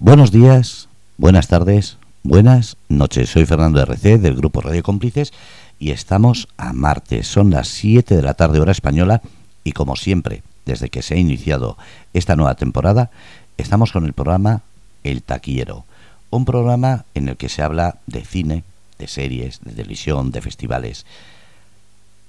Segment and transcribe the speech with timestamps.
[0.00, 3.30] Buenos días, buenas tardes, buenas noches.
[3.30, 5.32] Soy Fernando RC del grupo Radio Cómplices
[5.80, 7.26] y estamos a martes.
[7.26, 9.22] Son las 7 de la tarde hora española
[9.64, 11.76] y como siempre, desde que se ha iniciado
[12.14, 13.10] esta nueva temporada,
[13.56, 14.62] estamos con el programa
[15.02, 15.84] El Taquillero.
[16.30, 18.62] Un programa en el que se habla de cine,
[19.00, 21.06] de series, de televisión, de festivales.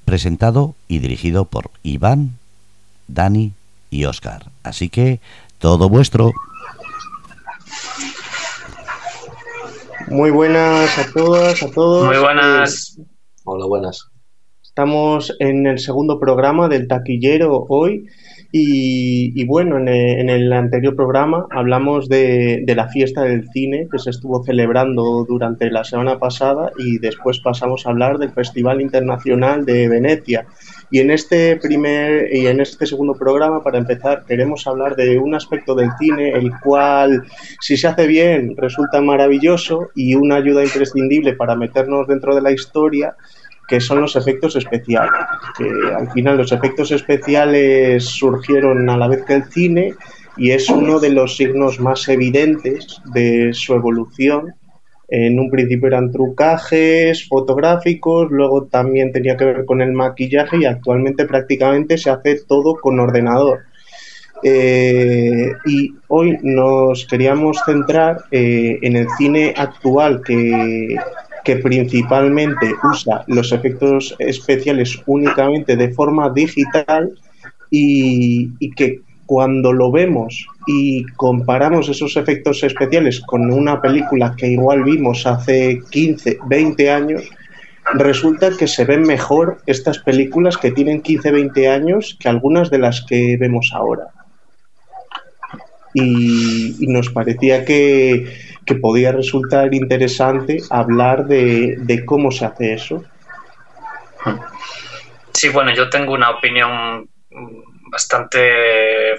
[0.06, 2.40] Presentado y dirigido por Iván,
[3.08, 3.54] Dani
[3.92, 4.50] y Oscar.
[4.64, 5.20] Así que
[5.60, 6.32] todo vuestro.
[10.10, 12.08] Muy buenas a todas, a todos.
[12.08, 12.98] Muy buenas.
[13.00, 13.04] Eh,
[13.46, 14.10] Hola, buenas.
[14.64, 18.08] Estamos en el segundo programa del taquillero hoy
[18.52, 24.10] y, bueno, en el, anterior programa hablamos de, de, la fiesta del cine que se
[24.10, 29.88] estuvo celebrando durante la semana pasada y después pasamos a hablar del Festival Internacional de
[29.88, 30.48] Venecia.
[30.92, 35.36] Y en este primer y en este segundo programa, para empezar, queremos hablar de un
[35.36, 37.24] aspecto del cine, el cual,
[37.60, 42.52] si se hace bien, resulta maravilloso y una ayuda imprescindible para meternos dentro de la
[42.52, 43.16] historia,
[43.68, 45.12] que son los efectos especiales.
[45.56, 49.94] Que al final los efectos especiales surgieron a la vez que el cine
[50.38, 54.56] y es uno de los signos más evidentes de su evolución
[55.12, 60.66] en un principio eran trucajes fotográficos, luego también tenía que ver con el maquillaje y
[60.66, 63.62] actualmente prácticamente se hace todo con ordenador.
[64.44, 70.96] Eh, y hoy nos queríamos centrar eh, en el cine actual que,
[71.44, 77.12] que principalmente usa los efectos especiales únicamente de forma digital
[77.70, 84.50] y, y que cuando lo vemos y comparamos esos efectos especiales con una película que
[84.50, 87.24] igual vimos hace 15, 20 años,
[87.96, 92.78] resulta que se ven mejor estas películas que tienen 15, 20 años que algunas de
[92.78, 94.10] las que vemos ahora.
[95.96, 98.32] Y, nos parecía que,
[98.64, 103.04] que, podía resultar interesante hablar de, de cómo se hace eso.
[105.34, 107.10] Sí, bueno, yo tengo una opinión
[107.90, 108.40] bastante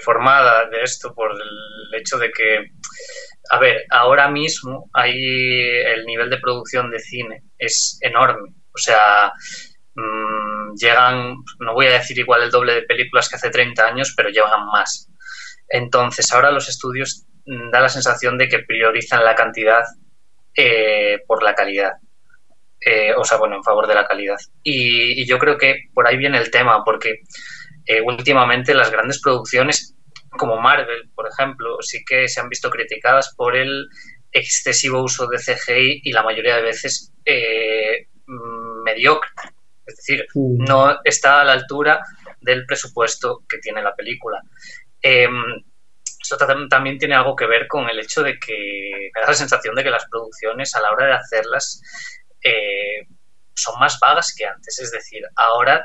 [0.01, 2.71] formada de esto por el hecho de que,
[3.49, 8.53] a ver, ahora mismo hay el nivel de producción de cine es enorme.
[8.73, 9.31] O sea,
[9.95, 14.13] mmm, llegan, no voy a decir igual el doble de películas que hace 30 años,
[14.15, 15.09] pero llevan más.
[15.69, 19.83] Entonces, ahora los estudios da la sensación de que priorizan la cantidad
[20.55, 21.93] eh, por la calidad.
[22.83, 24.37] Eh, o sea, bueno, en favor de la calidad.
[24.63, 27.19] Y, yo creo que por ahí viene el tema, porque
[27.85, 29.95] eh, últimamente las grandes producciones
[30.37, 33.87] como Marvel, por ejemplo, sí que se han visto criticadas por el
[34.31, 38.07] excesivo uso de CGI y la mayoría de veces eh,
[38.85, 39.29] mediocre.
[39.85, 42.01] Es decir, no está a la altura
[42.39, 44.41] del presupuesto que tiene la película.
[45.01, 45.27] Eh,
[46.21, 46.37] esto
[46.69, 49.83] también tiene algo que ver con el hecho de que me da la sensación de
[49.83, 51.81] que las producciones a la hora de hacerlas
[52.41, 53.07] eh,
[53.53, 54.79] son más vagas que antes.
[54.79, 55.83] Es decir, ahora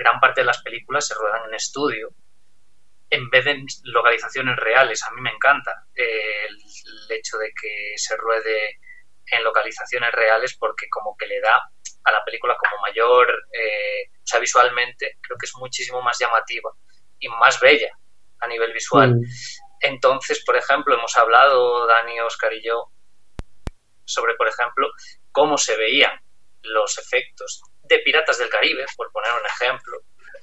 [0.00, 2.08] gran parte de las películas se ruedan en estudio
[3.10, 5.02] en vez de localizaciones reales.
[5.02, 8.78] A mí me encanta eh, el, el, hecho de que se ruede
[9.26, 11.60] en localizaciones reales porque como que le da
[12.04, 16.70] a la película como mayor, eh, o sea, visualmente creo que es muchísimo más llamativa
[17.18, 17.92] y más bella
[18.40, 19.16] a nivel visual.
[19.16, 19.24] Mm.
[19.80, 22.90] Entonces, por ejemplo, hemos hablado, Dani, Oscar y yo,
[24.04, 24.88] sobre, por ejemplo,
[25.30, 26.12] cómo se veían
[26.62, 29.98] los efectos de Piratas del Caribe, por poner un ejemplo,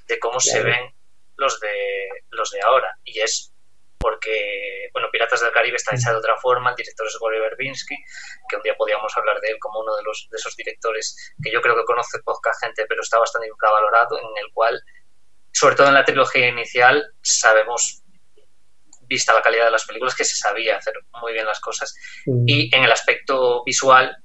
[0.06, 0.58] de cómo claro.
[0.58, 0.94] se ven
[1.36, 2.94] los de, los de ahora.
[3.04, 3.52] Y es
[3.98, 7.96] porque, bueno, Piratas del Caribe está hecha de otra forma, el director es Gore Verbinski,
[8.48, 11.50] que un día podíamos hablar de él como uno de, los, de esos directores que
[11.50, 14.80] yo creo que conoce poca gente, pero está bastante infravalorado, en el cual,
[15.52, 18.02] sobre todo en la trilogía inicial, sabemos,
[19.02, 21.94] vista la calidad de las películas, que se sabía hacer muy bien las cosas.
[22.26, 22.44] Mm.
[22.46, 24.16] Y en el aspecto visual,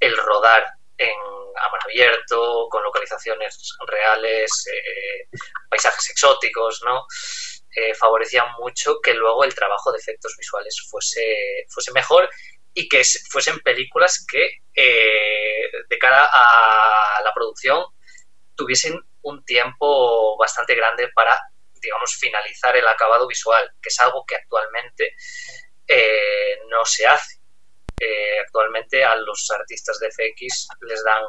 [0.00, 0.64] el rodar
[0.96, 5.28] en a mar abierto, con localizaciones reales, eh,
[5.68, 7.06] paisajes exóticos, ¿no?
[7.74, 12.28] Eh, favorecía mucho que luego el trabajo de efectos visuales fuese, fuese mejor
[12.74, 17.84] y que fuesen películas que eh, de cara a la producción
[18.54, 21.38] tuviesen un tiempo bastante grande para,
[21.80, 25.14] digamos, finalizar el acabado visual, que es algo que actualmente
[25.86, 27.40] eh, no se hace.
[27.98, 31.24] Eh, actualmente a los artistas de FX les dan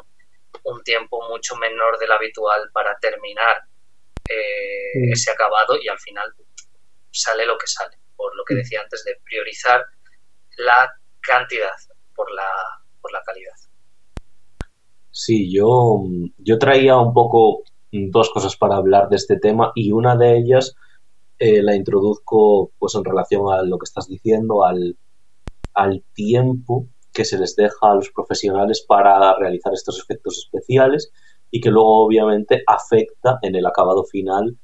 [0.64, 3.56] un tiempo mucho menor del habitual para terminar
[4.28, 5.10] eh, sí.
[5.12, 6.32] ese acabado y al final
[7.10, 9.84] sale lo que sale, por lo que decía antes de priorizar
[10.58, 11.72] la cantidad
[12.14, 12.50] por la,
[13.00, 13.54] por la calidad.
[15.10, 16.04] Sí, yo,
[16.38, 20.74] yo traía un poco dos cosas para hablar de este tema y una de ellas
[21.38, 24.96] eh, la introduzco pues en relación a lo que estás diciendo, al,
[25.74, 31.12] al tiempo que se les deja a los profesionales para realizar estos efectos especiales
[31.50, 34.56] y que luego obviamente afecta en el acabado final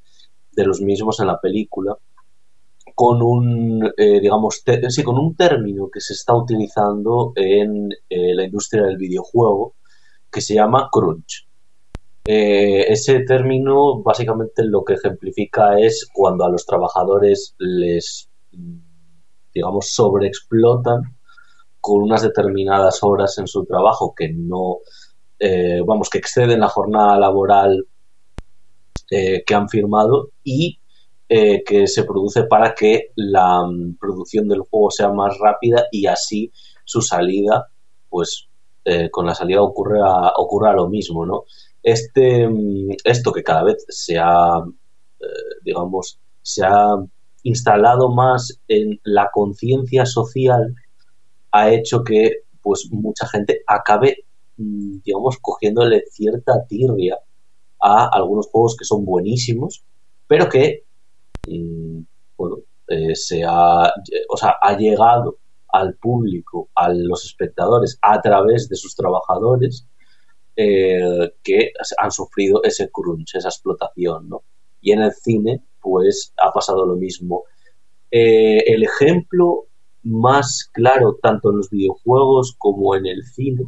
[0.53, 1.97] de los mismos en la película
[2.95, 8.45] con un eh, digamos sí, con un término que se está utilizando en eh, la
[8.45, 9.75] industria del videojuego
[10.31, 11.47] que se llama crunch.
[12.25, 18.29] Eh, ese término básicamente lo que ejemplifica es cuando a los trabajadores les
[19.55, 21.18] digamos sobreexplotan
[21.81, 24.79] con unas determinadas horas en su trabajo que no
[25.39, 27.87] eh, vamos, que exceden la jornada laboral
[29.11, 30.81] eh, que han firmado y
[31.29, 36.07] eh, que se produce para que la mm, producción del juego sea más rápida y
[36.07, 36.53] así
[36.85, 37.69] su salida,
[38.09, 38.45] pues
[39.13, 41.45] con la salida ocurre a, ocurra lo mismo, ¿no?
[41.83, 44.65] Este, mm, esto que cada vez se ha,
[45.63, 46.97] digamos, se ha
[47.43, 50.75] instalado más en la conciencia social,
[51.53, 54.25] ha hecho que pues mucha gente acabe
[54.59, 57.19] Mm, digamos, cogiéndole cierta tirria
[57.81, 59.85] a algunos juegos que son buenísimos,
[60.27, 60.85] pero que,
[61.49, 62.01] mm,
[62.37, 62.59] bueno,
[62.89, 63.93] eh, se ha,
[64.29, 69.87] o sea, ha llegado al público, a los espectadores, a través de sus trabajadores,
[70.57, 74.43] eh, que han sufrido ese crunch, esa explotación, ¿no?
[74.81, 77.45] Y en el cine, pues ha pasado lo mismo.
[78.11, 79.68] Eh, el ejemplo
[80.09, 83.67] más claro, tanto en los videojuegos como en el cine,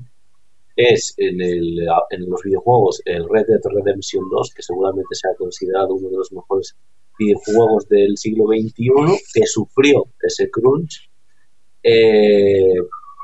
[0.76, 1.78] es en, el,
[2.10, 6.16] en los videojuegos el Red Dead Redemption 2, que seguramente se ha considerado uno de
[6.16, 6.74] los mejores
[7.18, 11.10] videojuegos del siglo XXI, que sufrió ese crunch.
[11.82, 12.74] Eh,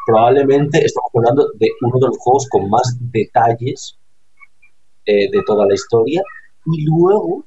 [0.07, 3.99] probablemente estamos hablando de uno de los juegos con más detalles
[5.07, 6.23] eh, de toda la historia.
[6.67, 7.45] Y luego,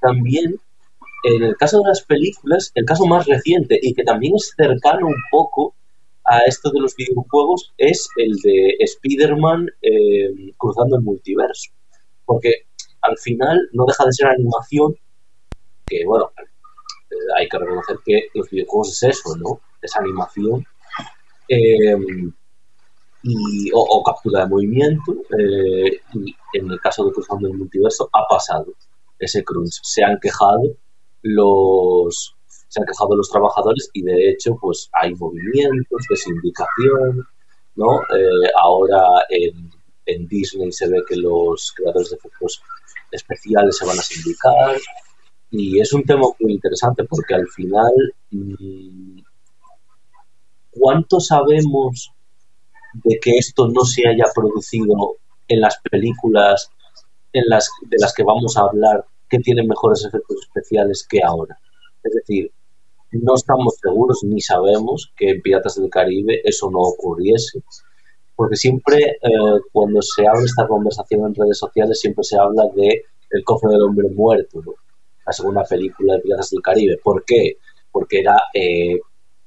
[0.00, 0.56] también,
[1.24, 5.06] en el caso de las películas, el caso más reciente y que también es cercano
[5.06, 5.74] un poco
[6.24, 11.70] a esto de los videojuegos es el de Spider-Man eh, cruzando el multiverso.
[12.24, 12.66] Porque
[13.00, 14.94] al final no deja de ser animación,
[15.86, 19.60] que bueno, eh, hay que reconocer que los videojuegos es eso, ¿no?
[19.80, 20.64] Es animación.
[21.48, 21.96] Eh,
[23.22, 25.16] y, o, captura de movimiento.
[26.14, 28.66] y en el caso de Cruzando el Multiverso ha pasado
[29.18, 29.80] ese crunch.
[29.82, 30.76] Se han quejado
[31.22, 32.34] los,
[32.68, 37.26] se han quejado los trabajadores y de hecho pues hay movimientos de sindicación,
[37.76, 38.00] ¿no?
[38.02, 39.70] Eh, ahora en,
[40.26, 42.62] Disney se ve que los creadores de efectos
[43.10, 44.76] especiales se van a sindicar
[45.50, 47.92] y es un tema muy interesante porque al final
[48.30, 49.20] mm,
[50.70, 52.10] ¿cuánto sabemos
[52.94, 55.16] de que esto no se haya producido
[55.46, 56.70] en las películas
[57.32, 61.58] en las, de las que vamos a hablar que tienen mejores efectos especiales que ahora?
[62.02, 62.50] Es decir,
[63.12, 67.62] no estamos seguros ni sabemos que en Piratas del Caribe eso no ocurriese,
[68.36, 73.04] porque siempre eh, cuando se habla esta conversación en redes sociales siempre se habla de
[73.30, 74.62] El cofre del hombre muerto,
[75.26, 76.98] la segunda película de Piratas del Caribe.
[77.02, 77.58] ¿Por qué?
[77.90, 78.98] Porque era eh,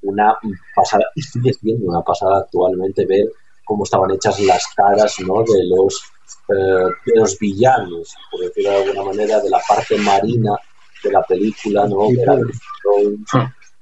[0.02, 0.36] una
[0.74, 3.30] pasada, y sigue siendo una pasada actualmente ver
[3.64, 5.42] cómo estaban hechas las caras ¿no?
[5.42, 6.02] de, los,
[6.48, 10.56] eh, de los villanos, por decirlo de alguna manera, de la parte marina
[11.02, 12.08] de la película, ¿no?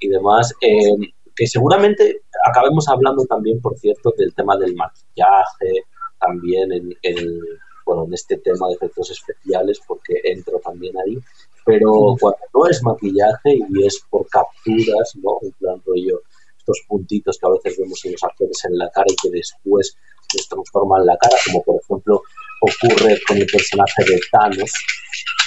[0.02, 5.84] y demás, eh, que seguramente acabemos hablando también, por cierto, del tema del maquillaje,
[6.19, 7.41] también en,
[7.84, 11.19] bueno, en este tema de efectos especiales, porque entro también ahí,
[11.65, 15.39] pero cuando no es maquillaje y es por capturas, ¿no?
[15.43, 16.22] En plan rollo,
[16.58, 19.96] estos puntitos que a veces vemos en los actores en la cara y que después
[20.34, 22.22] les transforman la cara, como por ejemplo
[22.60, 24.72] ocurre con el personaje de Thanos,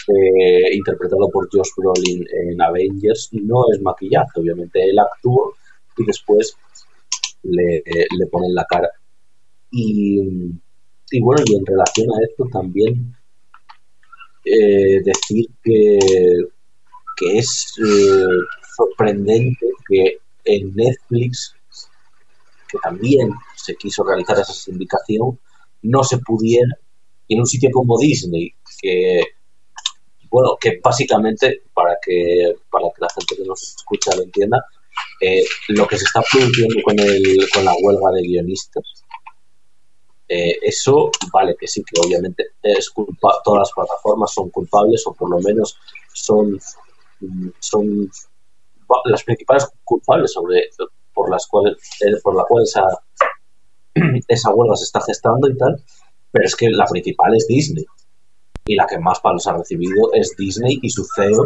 [0.08, 5.53] eh, interpretado por Josh Brolin en Avengers, no es maquillaje, obviamente él actúa
[5.98, 6.55] y después
[7.43, 8.89] le, le ponen la cara.
[9.72, 10.22] Y,
[11.12, 13.15] y, bueno, y en relación a esto también
[14.46, 16.00] eh, decir que,
[17.15, 18.25] que es eh,
[18.75, 21.55] sorprendente que en Netflix,
[22.70, 25.39] que también se quiso realizar esa sindicación,
[25.84, 26.67] no se pudiera
[27.34, 29.22] en un sitio como Disney, que
[30.30, 34.66] bueno, que básicamente, para que, para que la gente que nos escucha lo entienda,
[35.22, 39.04] eh, lo que se está produciendo con, el, con la huelga de guionistas,
[40.28, 45.13] eh, eso vale que sí, que obviamente es culpa, todas las plataformas son culpables o
[45.13, 45.78] por lo menos
[46.13, 46.60] son,
[47.60, 48.10] son
[49.06, 50.70] las principales culpables sobre
[51.13, 52.84] por las cuales eh, por la cual esa,
[54.28, 55.84] esa huelga se está gestando y tal,
[56.34, 57.86] pero es que la principal es Disney
[58.66, 61.46] y la que más palos ha recibido es Disney y su CEO,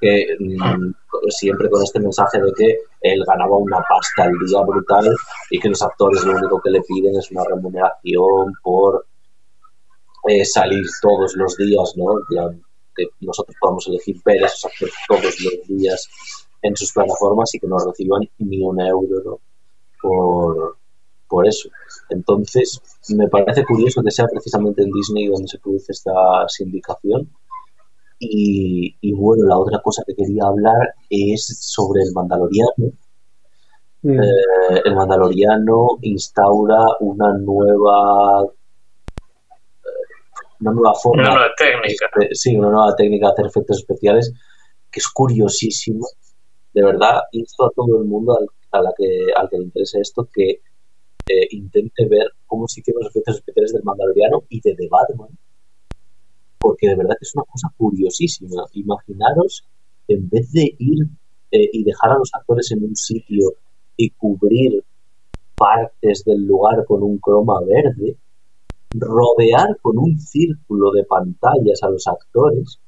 [0.00, 0.92] que mm,
[1.28, 5.14] siempre con este mensaje de que él ganaba una pasta al día brutal
[5.50, 9.06] y que los actores lo único que le piden es una remuneración por
[10.26, 12.14] eh, salir todos los días, ¿no?
[12.96, 16.08] que nosotros podamos elegir ver esos actores todos los días
[16.62, 19.40] en sus plataformas y que no reciban ni un euro
[20.00, 20.78] por,
[21.34, 21.68] por eso.
[22.10, 26.12] Entonces, me parece curioso que sea precisamente en Disney donde se produce esta
[26.46, 27.28] sindicación.
[28.20, 32.86] Y, y bueno, la otra cosa que quería hablar es sobre el Mandaloriano.
[34.02, 34.20] Mm.
[34.22, 38.44] Eh, el Mandaloriano instaura una nueva
[40.60, 41.22] una nueva forma.
[41.22, 42.06] Una nueva técnica.
[42.30, 44.32] sí, una nueva técnica de hacer efectos especiales
[44.88, 46.06] que es curiosísimo.
[46.72, 50.00] De verdad, insto a todo el mundo al, a la que, al que le interese
[50.00, 50.60] esto que
[51.26, 55.30] eh, intente ver cómo se hicieron los efectos especiales del Mandaloriano y de The Batman.
[56.58, 58.64] Porque de verdad que es una cosa curiosísima.
[58.72, 59.64] Imaginaros,
[60.08, 61.06] en vez de ir
[61.50, 63.54] eh, y dejar a los actores en un sitio
[63.96, 64.84] y cubrir
[65.56, 68.16] partes del lugar con un croma verde,
[68.92, 72.78] rodear con un círculo de pantallas a los actores,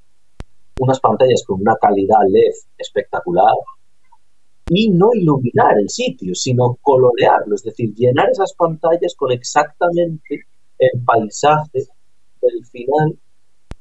[0.78, 3.54] unas pantallas con una calidad LED espectacular,
[4.68, 10.46] y no iluminar el sitio, sino colorearlo, es decir, llenar esas pantallas con exactamente
[10.78, 11.84] el paisaje
[12.42, 13.16] del final.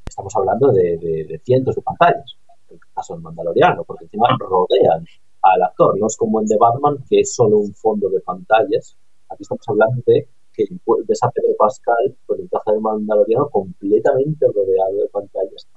[0.07, 2.37] Estamos hablando de, cientos de pantallas,
[2.69, 5.05] en el caso del Mandaloriano, porque encima rodean
[5.41, 8.95] al actor, no es como en The Batman, que es solo un fondo de pantallas.
[9.29, 10.65] Aquí estamos hablando de que
[11.07, 15.67] ves a Pedro Pascal con el traje del Mandaloriano completamente rodeado de pantallas.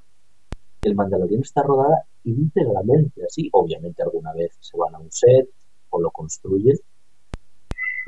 [0.83, 3.49] El Mandaloriano está rodada íntegramente así.
[3.53, 5.49] Obviamente alguna vez se van a un set
[5.91, 6.79] o lo construyen,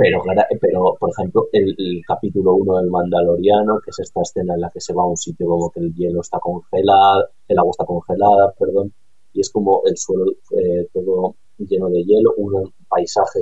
[0.01, 0.23] pero,
[0.63, 4.81] pero por ejemplo, el, capítulo 1 del Mandaloriano, que es esta escena en la que
[4.81, 8.55] se va a un sitio como que el hielo está congelado, el agua está congelada,
[8.59, 8.95] perdón,
[9.35, 10.25] y es como el suelo
[10.57, 13.41] eh, todo lleno de hielo, un paisaje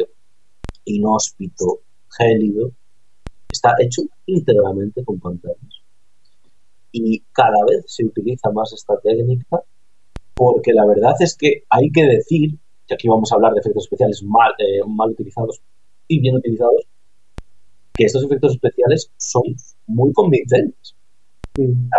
[0.85, 2.73] inhóspito, gélido,
[3.52, 5.77] está hecho íntegramente con pantallas.
[6.92, 9.62] Y cada vez se utiliza más esta técnica
[10.38, 13.85] porque la verdad es que hay que decir, que aquí vamos a hablar de efectos
[13.85, 15.61] especiales mal, eh, mal utilizados
[16.07, 16.87] y bien utilizados,
[17.92, 19.42] que estos efectos especiales son
[19.88, 20.95] muy convincentes.
[21.57, 21.90] Mm.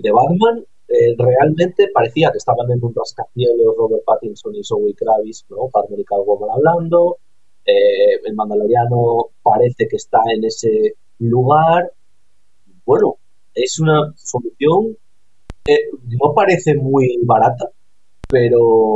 [0.00, 5.44] De, Batman eh, realmente parecía que estaban en un rascacielos Robert Pattinson y Zoe Kravitz,
[5.50, 5.68] ¿no?
[5.72, 7.18] Batman y Catwoman hablando,
[7.64, 11.92] eh, el Mandaloriano parece que está en ese lugar.
[12.86, 13.16] Bueno,
[13.54, 14.96] es una solución
[15.68, 17.68] no parece muy barata,
[18.28, 18.94] pero...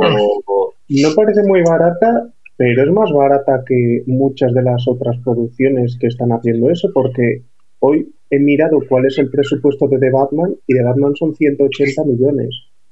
[0.87, 6.07] No parece muy barata, pero es más barata que muchas de las otras producciones que
[6.07, 7.43] están haciendo eso, porque
[7.79, 12.05] hoy he mirado cuál es el presupuesto de The Batman y The Batman son 180
[12.05, 12.49] millones.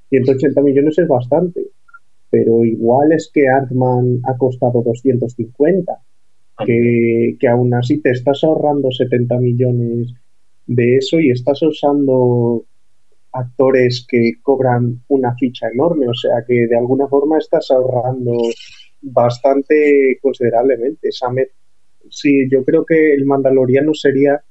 [0.09, 1.69] 180 millones es bastante
[2.29, 5.93] pero igual es que Ant-Man ha costado 250,
[6.65, 10.13] que, que aún así te estás ahorrando 70 millones
[10.69, 12.63] de eso y estás usando
[13.31, 18.37] actores que cobran una ficha enorme, o sea que de alguna forma estás ahorrando
[19.01, 21.09] bastante considerablemente.
[22.09, 24.43] sí, yo creo que el Mandaloriano sería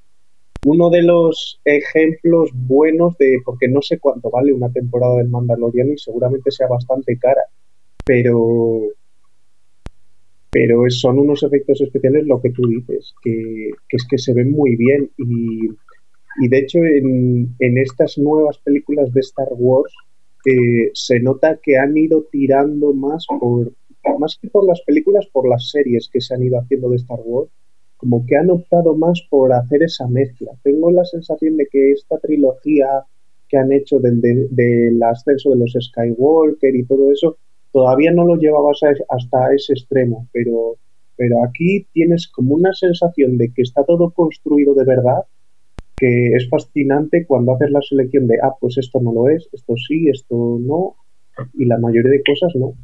[0.67, 5.93] uno de los ejemplos buenos de, porque no sé cuánto vale una temporada del Mandaloriano
[5.93, 7.43] y seguramente sea bastante cara,
[8.05, 8.89] pero
[10.51, 14.75] pero son unos efectos especiales lo que tú dices, que, es que se ven muy
[14.77, 15.69] bien y,
[16.47, 19.93] de hecho en, estas nuevas películas de Star Wars
[20.47, 23.73] eh, se nota que han ido tirando más por
[24.19, 27.21] más que por las películas, por las series que se han ido haciendo de Star
[27.25, 27.51] Wars,
[27.97, 30.53] como que han optado más por hacer esa mezcla.
[30.63, 33.05] Tengo la sensación de que esta trilogía
[33.49, 37.39] que han hecho del, del ascenso de los Skywalker y todo eso,
[37.73, 40.77] todavía no lo llevabas hasta ese extremo, pero,
[41.17, 45.23] pero aquí tienes como una sensación de que está todo construido de verdad,
[45.99, 49.75] que es fascinante cuando haces la selección de, ah, pues esto no lo es, esto
[49.77, 50.97] sí, esto no,
[51.55, 52.75] y la mayoría de cosas no.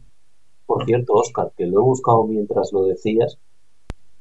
[0.66, 3.38] Por cierto, Oscar, que lo he buscado mientras lo decías,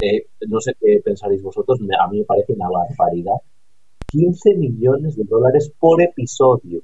[0.02, 3.38] eh, no sé qué pensaréis vosotros, a mí me parece una barbaridad.
[4.12, 6.84] 15 millones de dólares por episodio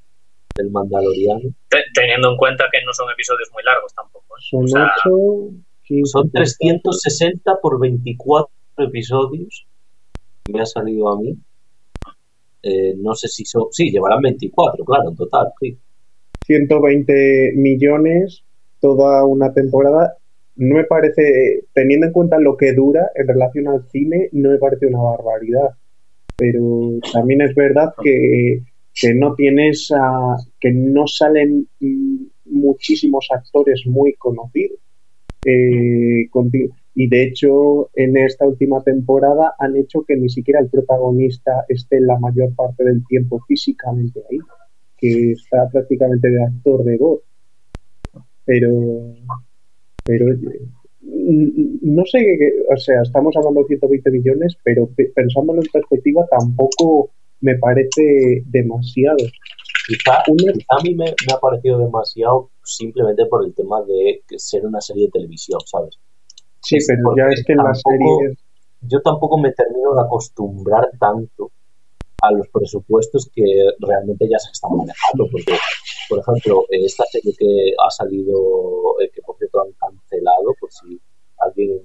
[0.55, 1.53] del Mandaloriano.
[1.93, 4.35] teniendo en cuenta que no son episodios muy largos tampoco.
[4.35, 4.41] ¿eh?
[6.05, 9.67] Son, 360 por 24 episodios.
[10.51, 11.37] Me ha salido a mí.
[12.61, 13.65] Eh, no sé si son.
[13.71, 15.77] Sí, llevarán 24, claro, en total, sí.
[16.45, 18.43] 120 millones
[18.79, 20.15] toda una temporada.
[20.55, 24.57] No me parece, teniendo en cuenta lo que dura en relación al cine, no me
[24.57, 25.69] parece una barbaridad.
[26.35, 28.63] Pero también es verdad que
[28.99, 29.93] que no tienes,
[30.59, 31.67] que no salen
[32.45, 34.79] muchísimos actores muy conocidos.
[35.45, 36.27] Eh,
[37.01, 42.01] y de hecho, en esta última temporada han hecho que ni siquiera el protagonista esté
[42.01, 44.37] la mayor parte del tiempo físicamente ahí,
[44.97, 47.21] que está prácticamente de actor de voz.
[48.43, 49.15] Pero,
[50.03, 50.25] pero
[51.01, 52.37] no sé,
[52.69, 59.23] o sea, estamos hablando de 120 millones, pero pensándolo en perspectiva tampoco me parece demasiado.
[59.87, 65.05] Quizá, a mí me, ha parecido demasiado simplemente por el tema de ser una serie
[65.05, 65.97] de televisión, ¿sabes?
[66.61, 68.37] Sí, pero ya es que en la serie...
[68.81, 71.51] Yo tampoco me termino de acostumbrar tanto
[72.21, 73.43] a los presupuestos que
[73.79, 75.57] realmente ya se están manejando, porque,
[76.07, 78.37] por ejemplo, esta serie que ha salido,
[79.01, 80.99] eh, que por cierto han cancelado, por si
[81.39, 81.81] a alguien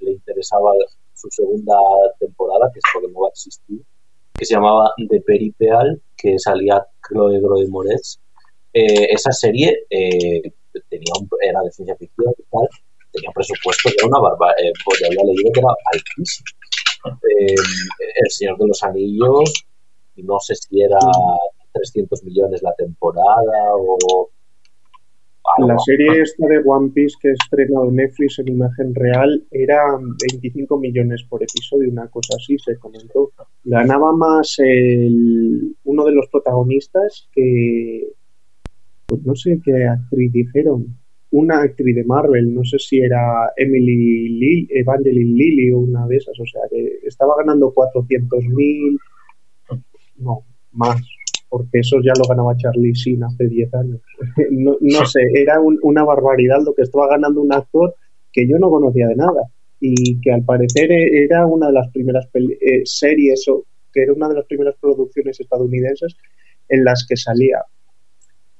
[0.00, 0.72] le interesaba
[1.14, 1.76] su segunda
[2.18, 3.80] temporada, que es porque no va a existir,
[4.34, 8.18] que se llamaba The Peripeal, que salía Chloe Groe Moretz.
[8.72, 10.42] Eh, esa serie eh,
[10.88, 12.68] tenía un, era de ciencia ficción y tal,
[13.12, 16.46] tenía un presupuesto de una barba, eh, pues había leído que era altísimo.
[18.24, 19.64] el Señor de los Anillos,
[20.16, 20.98] no sé si era
[21.72, 24.30] 300 millones la temporada o
[25.58, 29.98] la serie esta de One Piece que estrenado Netflix en imagen real era
[30.30, 33.32] 25 millones por episodio, una cosa así se comentó.
[33.64, 38.12] Ganaba más el, uno de los protagonistas que,
[39.06, 40.96] pues no sé qué actriz dijeron,
[41.32, 46.16] una actriz de Marvel, no sé si era Emily Lil, Evangeline Lilly o una de
[46.16, 48.98] esas, o sea, que estaba ganando 400 mil,
[50.16, 51.00] no, más
[51.52, 54.00] porque eso ya lo ganaba Charlie Sheen hace 10 años.
[54.50, 57.94] no, sé, era una barbaridad lo que estaba ganando un actor
[58.32, 59.42] que yo no conocía de nada
[59.78, 64.30] y que al parecer era una de las primeras eh, series o que era una
[64.30, 66.16] de las primeras producciones estadounidenses
[66.70, 67.58] en las que salía.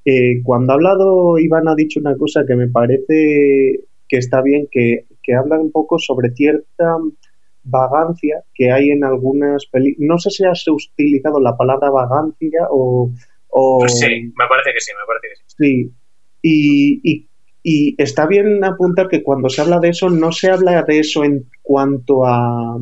[0.04, 4.68] Eh, cuando ha hablado, Iván ha dicho una cosa que me parece que está bien,
[4.70, 6.96] que, que habla un poco sobre cierta
[7.64, 10.08] vagancia que hay en algunas películas.
[10.08, 13.10] No sé si has utilizado la palabra vagancia o,
[13.80, 15.54] pues sí, me parece que sí, me parece que sí.
[15.56, 15.92] Sí,
[16.42, 17.28] y,
[17.62, 21.22] y, está bien apuntar que cuando se habla de eso, no se habla de eso
[21.22, 22.78] en cuanto a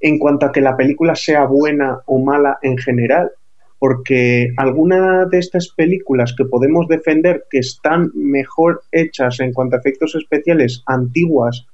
[0.00, 3.32] en cuanto a que la película sea buena o mala en general,
[3.78, 9.78] porque algunas de estas películas que podemos defender que están mejor hechas en cuanto a
[9.78, 11.66] efectos especiales antiguas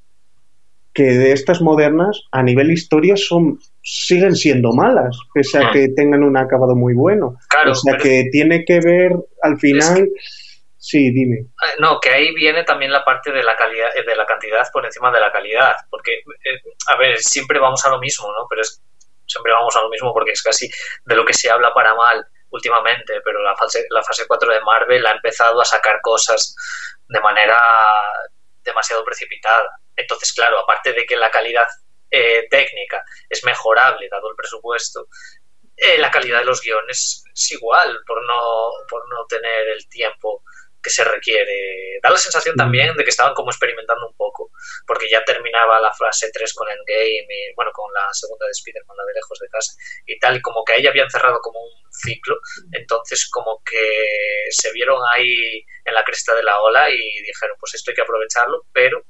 [0.95, 5.71] que de estas modernas, a nivel historia, son siguen siendo malas, pese a ah.
[5.73, 7.37] que tengan un acabado muy bueno.
[7.67, 9.13] o sea que tiene que ver
[9.43, 10.09] al final.
[10.79, 11.37] Sí, dime.
[11.39, 14.63] Eh, no, que ahí viene también la parte de la calidad, eh, de la cantidad
[14.71, 18.47] por encima de la calidad, porque eh, a ver, siempre vamos a lo mismo, ¿no?
[18.49, 18.83] Pero es
[19.35, 20.71] siempre vamos a lo mismo porque es casi
[21.05, 24.61] de lo que se habla para mal últimamente, pero la fase, la fase 4 de
[24.61, 26.55] Marvel ha empezado a sacar cosas
[27.09, 27.59] de manera
[28.63, 29.69] demasiado precipitada.
[29.97, 31.67] Entonces, claro, aparte de que la calidad
[32.11, 35.09] eh, técnica es mejorable dado el presupuesto,
[35.77, 40.45] eh, la calidad de los guiones es igual por no, por no tener el tiempo
[40.85, 41.99] que se requiere.
[42.03, 44.51] Da la sensación también de que estaban como experimentando un poco,
[44.87, 48.97] porque ya terminaba la fase 3 con Endgame y, bueno, con la segunda de Spider-Man,
[48.97, 49.73] la de lejos de casa
[50.07, 52.37] y tal, y como que ahí habían cerrado como un ciclo,
[52.73, 57.75] entonces como que se vieron ahí en la cresta de la ola y dijeron, pues
[57.75, 59.07] esto hay que aprovecharlo, pero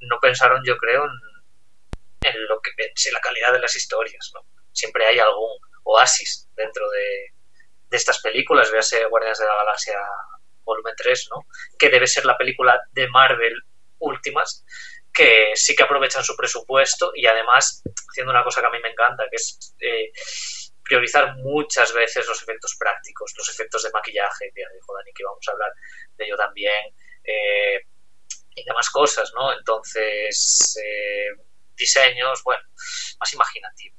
[0.00, 4.46] no pensaron, yo creo, en, en lo que en la calidad de las historias, ¿no?
[4.72, 7.32] Siempre hay algún oasis dentro de,
[7.88, 9.98] de estas películas, véase Guardianes de la Galaxia
[10.68, 11.46] volumen 3, ¿no?
[11.78, 13.54] Que debe ser la película de Marvel
[13.98, 14.64] últimas,
[15.12, 18.90] que sí que aprovechan su presupuesto y además haciendo una cosa que a mí me
[18.90, 20.12] encanta, que es eh,
[20.84, 25.44] priorizar muchas veces los efectos prácticos, los efectos de maquillaje, que dijo Dani que vamos
[25.48, 25.72] a hablar
[26.16, 27.80] de ello también, eh,
[28.54, 29.52] y demás cosas, ¿no?
[29.52, 31.42] Entonces, eh,
[31.76, 32.62] diseños, bueno,
[33.20, 33.96] más imaginativo.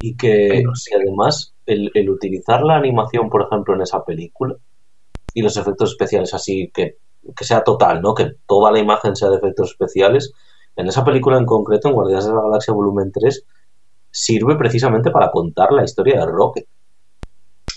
[0.00, 0.62] Y que,
[0.94, 4.54] además el, el, utilizar la animación, por ejemplo, en esa película
[5.34, 6.98] y los efectos especiales así que,
[7.36, 8.14] que sea total, ¿no?
[8.14, 10.32] Que toda la imagen sea de efectos especiales.
[10.76, 13.44] En esa película en concreto, en Guardianes de la Galaxia Volumen 3,
[14.10, 16.66] sirve precisamente para contar la historia de Rocket.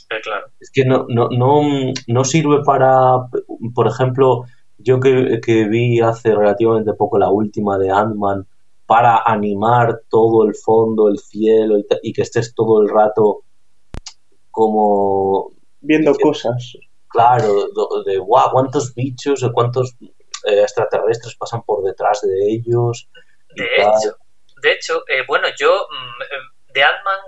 [0.09, 0.47] Eh, claro.
[0.59, 1.61] Es que no, no, no,
[2.07, 3.27] no sirve para,
[3.73, 4.45] por ejemplo,
[4.77, 8.45] yo que, que, vi hace relativamente poco la última de Ant-Man,
[8.85, 13.43] para animar todo el fondo, el cielo y, que estés todo el rato
[14.51, 15.51] como...
[15.79, 16.75] Viendo cosas.
[17.12, 17.67] Claro,
[18.06, 23.10] de, wow, cuántos bichos, cuántos eh, extraterrestres pasan por detrás de ellos.
[23.50, 24.17] De hecho,
[24.62, 26.26] de hecho eh, bueno, yo mm, eh,
[26.74, 27.19] de Ant-Man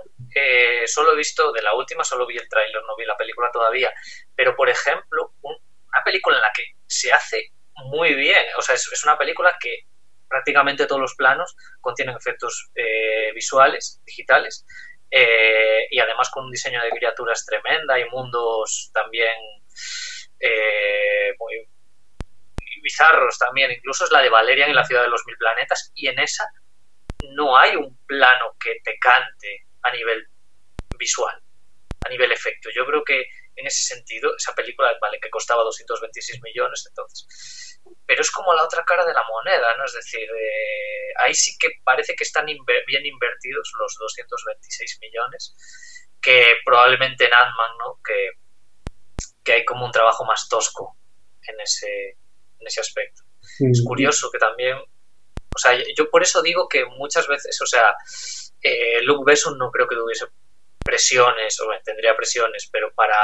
[0.86, 3.92] solo he visto, de la última solo vi el tráiler, no vi la película todavía,
[4.34, 9.04] pero por ejemplo, una película en la que se hace muy bien, o sea, es,
[9.04, 9.86] una película que
[10.28, 14.64] prácticamente todos los planos contienen efectos eh, visuales, digitales,
[15.10, 19.34] eh, y además con un diseño de criaturas tremenda y mundos también
[21.38, 21.68] muy
[22.82, 26.08] bizarros también, incluso es la de Valerian en la ciudad de los mil planetas, y
[26.08, 26.48] en esa
[27.30, 30.28] no hay un plano que te cante a nivel
[30.98, 31.42] visual,
[32.04, 32.68] a nivel efecto.
[32.74, 33.24] Yo creo que
[33.56, 38.64] en ese sentido, esa película, vale, que costaba 226 millones entonces, pero es como la
[38.64, 39.84] otra cara de la moneda, ¿no?
[39.84, 45.54] Es decir, eh, ahí sí que parece que están bien invertidos los 226 millones,
[46.20, 48.00] que probablemente en Ant-Man, ¿no?
[48.04, 48.30] Que,
[49.44, 50.96] que hay como un trabajo más tosco
[51.46, 52.16] en ese,
[52.58, 53.22] en ese aspecto.
[53.60, 54.78] Es curioso que también
[55.54, 57.94] o sea, yo por eso digo que muchas veces, o sea,
[58.60, 60.26] eh, Luke Besson no creo que tuviese
[60.84, 63.14] presiones, o tendría presiones, pero para,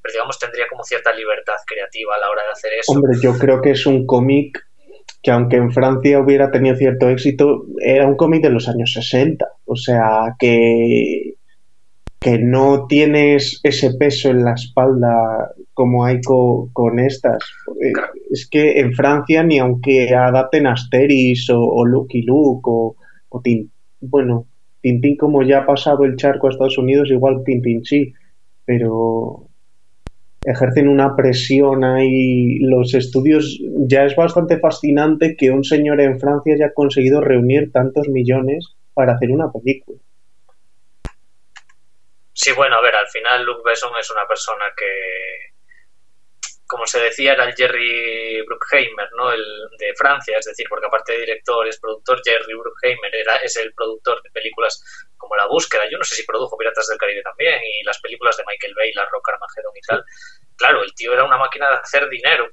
[0.00, 2.92] pero digamos, tendría como cierta libertad creativa a la hora de hacer eso.
[2.92, 4.58] Hombre, yo creo que es un cómic
[5.22, 9.44] que aunque en Francia hubiera tenido cierto éxito, era un cómic de los años 60,
[9.66, 11.34] o sea, que
[12.26, 17.38] que no tienes ese peso en la espalda como hay con estas.
[17.80, 17.92] Eh,
[18.32, 22.96] es que en Francia, ni aunque adapten Asteris o, o Lucky Luke o,
[24.00, 24.48] bueno,
[24.80, 28.12] Tintín como ya ha pasado el charco a Estados Unidos, igual Tintín sí,
[28.64, 29.46] pero
[30.42, 32.58] ejercen una presión ahí.
[32.58, 38.08] Los estudios, ya es bastante fascinante que un señor en Francia haya conseguido reunir tantos
[38.08, 40.00] millones para hacer una película.
[42.36, 45.54] Sí, bueno, a ver, al final Luke Besson es una persona que,
[46.66, 49.32] como se decía, era el Jerry Bruckheimer, ¿no?
[49.32, 49.42] El
[49.78, 53.72] de Francia, es decir, porque aparte de director, es productor, Jerry Bruckheimer era, es el
[53.72, 54.84] productor de películas
[55.16, 58.36] como La Búsqueda, yo no sé si produjo Piratas del Caribe también, y las películas
[58.36, 60.04] de Michael Bay, La Roca Armageddon y tal.
[60.58, 62.50] Claro, el tío era una máquina de hacer dinero,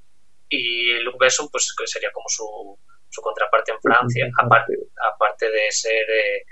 [0.48, 4.76] y Luke Besson, pues sería como su, su contraparte en Francia, aparte,
[5.14, 6.10] aparte de ser...
[6.10, 6.46] Eh,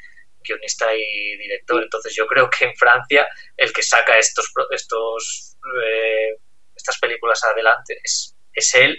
[0.44, 1.82] guionista y director.
[1.84, 3.28] Entonces yo creo que en Francia
[3.58, 6.38] el que saca estos, estos eh,
[6.76, 8.98] estas películas adelante es, es él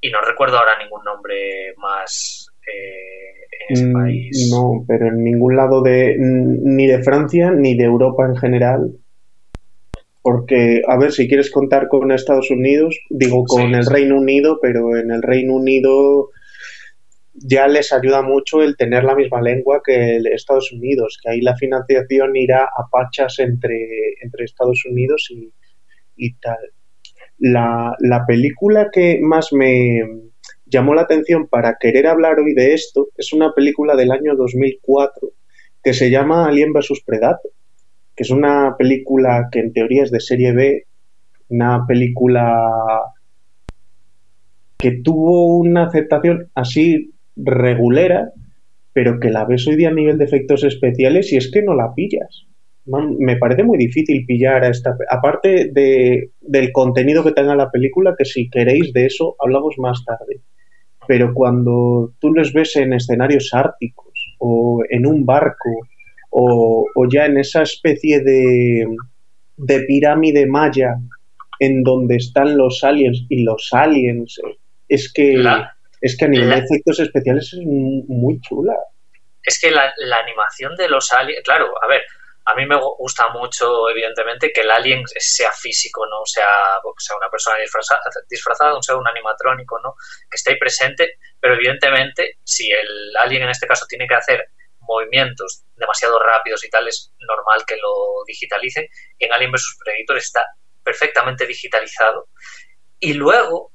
[0.00, 4.48] y no recuerdo ahora ningún nombre más eh, en ese mm, país.
[4.50, 8.92] No, pero en ningún lado de ni de Francia ni de Europa en general.
[10.20, 14.96] Porque, a ver, si quieres contar con Estados Unidos, digo con el Reino Unido, pero
[14.96, 16.30] en el Reino Unido
[17.34, 21.56] ya les ayuda mucho el tener la misma lengua que Estados Unidos, que ahí la
[21.56, 25.28] financiación irá a pachas entre, entre Estados Unidos
[26.16, 26.58] y, tal.
[27.38, 30.02] La, la, película que más me
[30.66, 35.32] llamó la atención para querer hablar hoy de esto es una película del año 2004
[35.82, 37.02] que se llama Alien vs.
[37.04, 37.50] Predator,
[38.14, 40.86] que es una película que en teoría es de serie B,
[41.48, 42.70] una película
[44.78, 48.32] que tuvo una aceptación así regulera,
[48.92, 51.74] pero que la ves hoy día a nivel de efectos especiales y es que no
[51.74, 52.46] la pillas.
[52.86, 54.96] me parece muy difícil pillar a esta.
[55.10, 60.04] Aparte de, del contenido que tenga la película, que si queréis de eso hablamos más
[60.04, 60.40] tarde.
[61.06, 65.70] Pero cuando tú los ves en escenarios árticos o en un barco
[66.30, 68.86] o, ya en esa especie de,
[69.56, 70.96] de pirámide maya
[71.60, 74.40] en donde están los aliens y los aliens,
[74.88, 75.42] es que
[76.04, 78.74] es que a nivel de efectos especiales es muy chula.
[79.42, 79.90] Es que la,
[80.22, 82.02] animación de los aliens, claro, a ver,
[82.44, 87.30] a mí me gusta mucho, evidentemente, que el alien sea físico, no sea, sea una
[87.30, 89.94] persona disfrazada, disfrazada, sea un animatrónico, ¿no?
[90.30, 94.44] Que esté ahí presente, pero evidentemente, si el alien en este caso tiene que hacer
[94.80, 98.86] movimientos demasiado rápidos y tal, es normal que lo digitalicen.
[99.18, 100.44] En Alien vs Predator está
[100.82, 102.28] perfectamente digitalizado.
[103.00, 103.72] Y luego,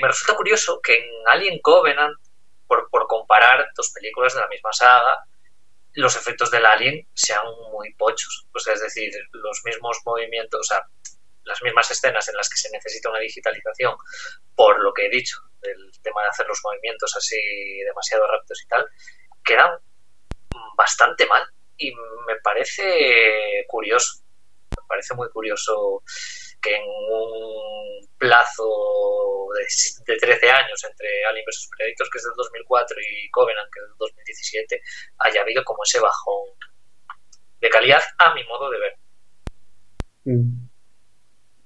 [0.00, 2.16] me resulta curioso que en Alien Covenant,
[2.66, 5.24] por, comparar dos películas de la misma saga,
[5.94, 8.46] los efectos del Alien sean muy pochos.
[8.54, 10.82] O sea, es decir, los mismos movimientos, o sea,
[11.44, 13.96] las mismas escenas en las que se necesita una digitalización,
[14.54, 17.36] por lo que he dicho, del tema de hacer los movimientos así
[17.84, 18.86] demasiado rápidos y tal,
[19.44, 19.70] quedan
[20.76, 21.44] bastante mal.
[21.76, 21.92] Y
[22.26, 24.22] me parece curioso,
[24.70, 26.02] me parece muy curioso
[26.60, 32.96] que en un plazo de, 13 años entre Alien vs Predator, que es del 2004,
[33.00, 34.82] y Covenant, que es del 2017,
[35.18, 36.54] haya habido como ese bajón
[37.60, 38.94] de calidad a mi modo de ver.
[40.24, 40.70] Mm.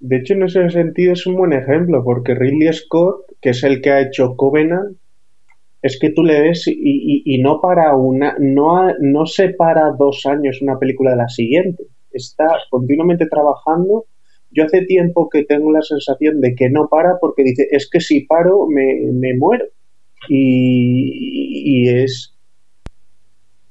[0.00, 3.80] De hecho, en ese sentido es un buen ejemplo, porque Ridley Scott, que es el
[3.80, 4.98] que ha hecho Covenant,
[5.84, 10.78] es que tú le ves y, no para una, no, no separa dos años una
[10.78, 11.84] película de la siguiente.
[12.10, 14.06] Está continuamente trabajando
[14.54, 18.00] yo hace tiempo que tengo la sensación de que no para porque dice, es que
[18.00, 19.66] si paro me, me muero.
[20.28, 22.30] Y, y es...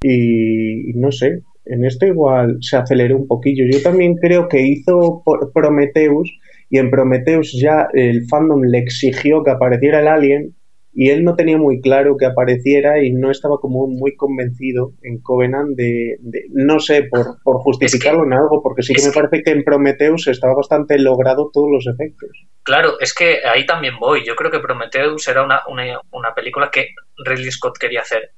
[0.02, 3.64] Y no sé, en esto igual se aceleró un poquillo.
[3.70, 5.22] Yo también creo que hizo
[5.54, 6.30] Prometheus
[6.68, 10.54] y en Prometheus ya el fandom le exigió que apareciera el alien
[10.94, 15.20] y él no tenía muy claro que apareciera y no estaba como muy convencido en
[15.20, 16.18] Covenant de,
[16.50, 20.28] no sé, por, por justificarlo en algo, porque sí que me parece que en Prometheus
[20.28, 22.30] estaba bastante logrado todos los efectos.
[22.62, 24.24] Claro, es que ahí también voy.
[24.24, 28.30] Yo creo que Prometheus era una, una, una película que Ridley Scott quería hacer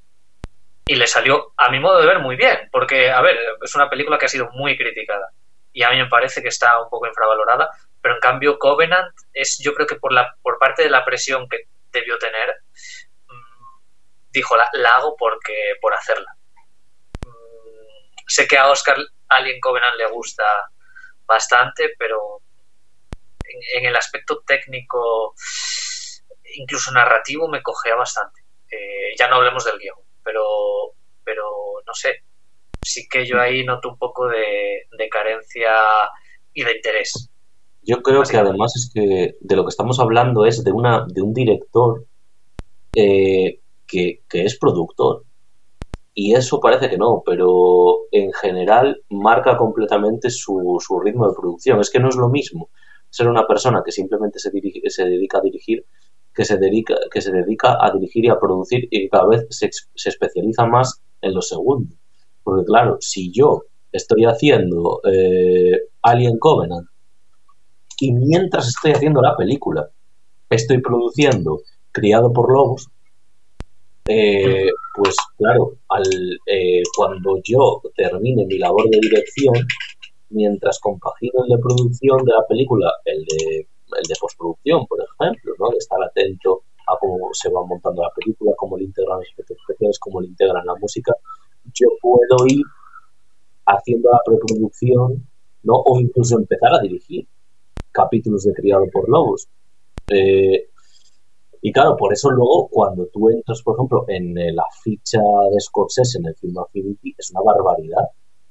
[0.86, 3.90] y le salió, a mi modo de ver, muy bien, porque, a ver, es una
[3.90, 5.28] película que ha sido muy criticada
[5.72, 7.68] y a mí me parece que está un poco infravalorada,
[8.00, 11.48] pero en cambio Covenant es, yo creo que por, la, por parte de la presión
[11.50, 11.64] que
[11.98, 12.54] debió tener,
[13.26, 16.36] mm, dijo, la, la, hago porque, por hacerla.
[17.24, 18.96] Mm, sé que a Oscar
[19.28, 20.44] Alien Covenant le gusta
[21.26, 22.40] bastante, pero
[23.74, 25.34] en, el aspecto técnico,
[26.54, 28.42] incluso narrativo, me cogea bastante.
[28.70, 30.42] Eh, ya no hablemos del guion pero,
[31.24, 31.44] pero
[31.86, 32.24] no sé,
[32.82, 35.72] sí que yo ahí noto un poco de, carencia
[36.52, 37.30] y de interés.
[37.86, 41.22] Yo creo que además es que de lo que estamos hablando es de, una, de
[41.22, 42.04] un director
[42.94, 45.22] eh, que, es productor.
[46.12, 51.80] Y eso parece que no, pero en general marca completamente su, su ritmo de producción.
[51.80, 52.70] Es que no es lo mismo
[53.08, 55.84] ser una persona que simplemente se, dirige, se dedica a dirigir
[56.34, 59.70] que se dedica, que se dedica a dirigir y a producir y cada vez se,
[60.08, 61.94] especializa más en lo segundo.
[62.42, 66.88] Porque claro, si yo estoy haciendo eh, Alien Covenant
[67.98, 69.88] y mientras estoy haciendo la película
[70.50, 71.60] estoy produciendo
[71.92, 72.88] Criado por Lobos,
[74.08, 76.04] eh, pues claro, al,
[76.46, 79.54] eh, cuando yo termine mi labor de dirección,
[80.28, 83.66] mientras compagino el de producción de la película, el de
[83.98, 85.70] el de postproducción, por ejemplo, ¿no?
[85.70, 89.56] de estar atento a cómo se va montando la película, cómo le integran los efectos
[89.60, 91.12] especiales, cómo le integran la música,
[91.72, 92.64] yo puedo ir
[93.66, 95.26] haciendo la preproducción,
[95.62, 95.74] ¿no?
[95.74, 97.26] O incluso empezar a dirigir
[97.96, 99.48] capítulos de Criado por Lobos.
[100.08, 100.68] Eh,
[101.62, 105.60] y claro, por eso luego cuando tú entras, por ejemplo, en eh, la ficha de
[105.60, 108.04] Scorsese en el film Affinity, es una barbaridad.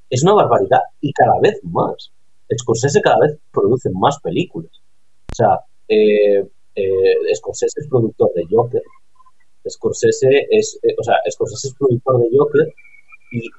[0.09, 2.11] Es una barbaridad y cada vez más.
[2.57, 4.71] Scorsese cada vez produce más películas.
[5.31, 6.43] O sea, eh,
[7.35, 8.83] Scorsese es productor de Joker.
[9.67, 12.73] Scorsese es, o sea, Scorsese es productor de Joker
[13.31, 13.49] y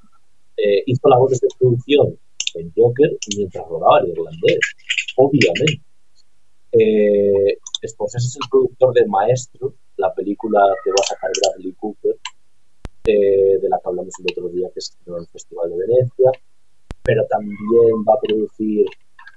[0.87, 2.17] hizo labores de producción
[2.59, 4.59] en Joker mientras rodaba el irlandés,
[5.17, 5.81] obviamente.
[6.73, 12.17] Eh, Scorsese es el productor de Maestro, la película que va a sacar Bradley Cooper,
[13.05, 16.31] eh, de la que hablamos el otro día, que es el Festival de Venecia,
[17.03, 18.87] pero también va a producir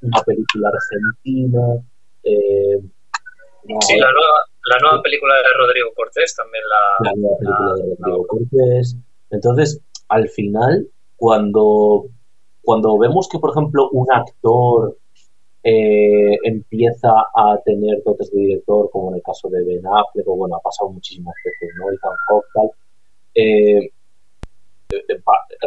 [0.01, 1.83] una película argentina,
[2.23, 2.79] eh,
[3.81, 7.11] sí, la nueva, la nueva película de Rodrigo Cortés también la...
[7.11, 8.95] La nueva película de Rodrigo Cortés.
[9.31, 12.07] Entonces, al final, cuando,
[12.69, 14.95] cuando vemos que, por ejemplo, un actor
[15.63, 20.35] eh, empieza a tener dotes de director, como en el caso de Ben Affleck, o
[20.35, 21.91] bueno, ha pasado muchísimas veces, ¿no?
[21.91, 22.71] Ethan Hawke, tal,
[23.33, 23.89] eh,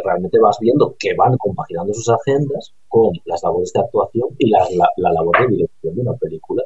[0.01, 4.65] realmente vas viendo que van compaginando sus agendas con las labores de actuación y la,
[4.95, 6.63] la, labor de dirección de una película.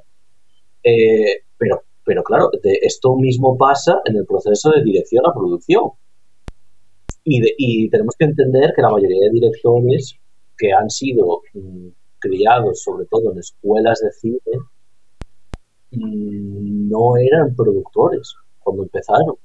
[0.84, 5.94] Eh, pero, pero claro, esto mismo pasa en el proceso de dirección a producción.
[7.24, 10.20] Y, y tenemos que entender que la mayoría de directores
[10.58, 11.88] que han sido mm,
[12.20, 14.40] criados sobre todo en escuelas de cine
[15.92, 19.36] mm, no eran productores cuando empezaron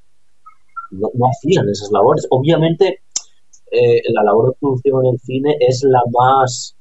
[0.93, 2.27] no, hacían esas labores.
[2.31, 3.01] Obviamente,
[3.71, 6.77] eh, la labor de producción en el cine es la más,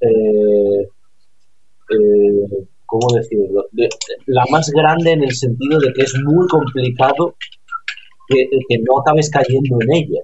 [0.00, 0.88] eh,
[1.90, 3.66] eh, ¿cómo decirlo?
[4.26, 7.34] la más grande en el sentido de que es muy complicado
[8.28, 10.22] que, que no acabes cayendo en ella,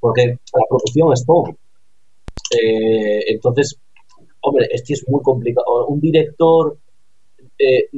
[0.00, 1.44] porque la producción es todo.
[2.50, 3.78] Entonces,
[4.40, 5.86] hombre, es que es muy complicado.
[5.86, 6.78] Un director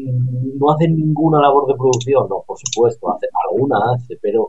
[0.04, 4.48] no hace ninguna labor de producción, no, por supuesto, hace, alguna hace, pero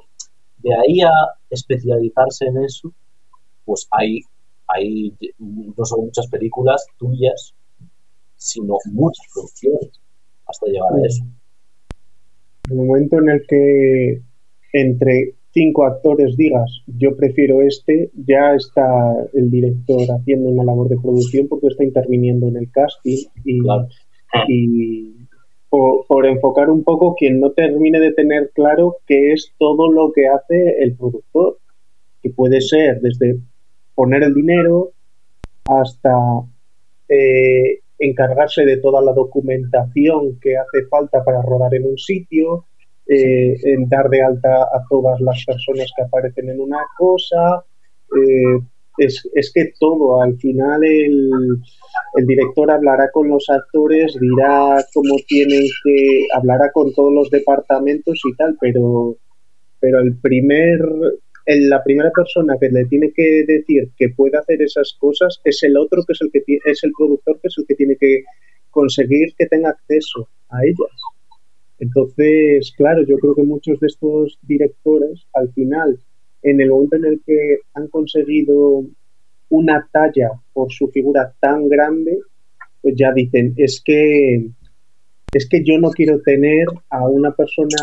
[0.57, 1.11] de ahí a
[1.49, 2.91] especializarse en eso,
[3.65, 4.19] pues hay,
[4.67, 7.53] hay no solo muchas películas tuyas,
[8.37, 9.99] sino muchas producciones
[10.47, 11.23] hasta llegar a eso.
[12.69, 14.21] El momento en el que
[14.73, 18.83] entre cinco actores digas yo prefiero este, ya está
[19.33, 23.59] el director haciendo una labor de producción porque está interviniendo en el casting y,
[24.47, 25.21] y
[25.71, 30.27] por, enfocar un poco quien no termine de tener claro qué es todo lo que
[30.27, 31.59] hace el productor,
[32.21, 33.37] que puede ser desde
[33.95, 34.91] poner el dinero
[35.65, 36.11] hasta
[37.07, 42.65] eh, encargarse de toda la documentación que hace falta para rodar en un sitio,
[43.11, 47.61] eh, en dar de alta a todas las personas que aparecen en una cosa.
[48.15, 48.63] Eh,
[48.97, 51.29] es, es, que todo, al final el,
[52.15, 58.21] el, director hablará con los actores, dirá cómo tienen que, hablará con todos los departamentos
[58.23, 59.17] y tal, pero,
[59.79, 60.79] pero el primer,
[61.47, 65.63] el, la primera persona que le tiene que decir que puede hacer esas cosas es
[65.63, 68.23] el otro que es el que es el productor que es el que tiene que
[68.69, 70.91] conseguir que tenga acceso a ellas.
[71.81, 75.99] Entonces, claro, yo creo que muchos de estos directores, al final,
[76.43, 78.85] en el momento en el que han conseguido
[79.49, 82.19] una talla por su figura tan grande,
[82.83, 84.45] pues ya dicen, es que
[85.33, 87.77] es que yo no quiero tener a una persona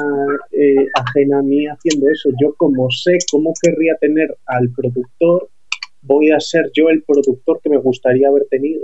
[0.53, 2.29] eh, ajena a mí haciendo eso.
[2.41, 5.49] Yo como sé cómo querría tener al productor,
[6.03, 8.83] voy a ser yo el productor que me gustaría haber tenido.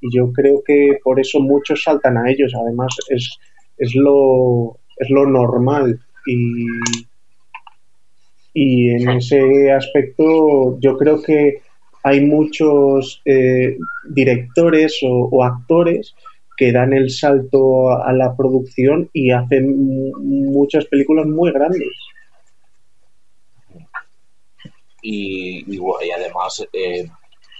[0.00, 2.52] Y yo creo que por eso muchos saltan a ellos.
[2.54, 3.38] Además, es,
[3.78, 6.66] es lo, es lo normal y,
[8.54, 11.62] y en ese aspecto yo creo que
[12.04, 13.76] hay muchos eh,
[14.08, 16.14] directores o, o, actores
[16.56, 21.88] que dan el salto a la producción y hacen muchas películas muy grandes.
[25.00, 27.08] Y, y, y además eh,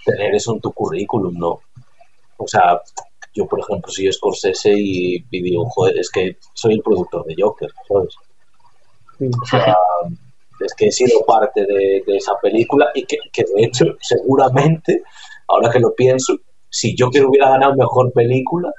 [0.05, 1.59] tener eso en tu currículum, ¿no?
[2.37, 2.81] O sea,
[3.33, 7.35] yo, por ejemplo, soy Scorsese y, y digo, joder, es que soy el productor de
[7.37, 8.15] Joker, ¿sabes?
[9.19, 9.75] O sea,
[10.59, 15.03] es que he sido parte de, de esa película y que, que, de hecho, seguramente,
[15.47, 16.35] ahora que lo pienso,
[16.69, 18.71] si Joker hubiera ganado mejor película,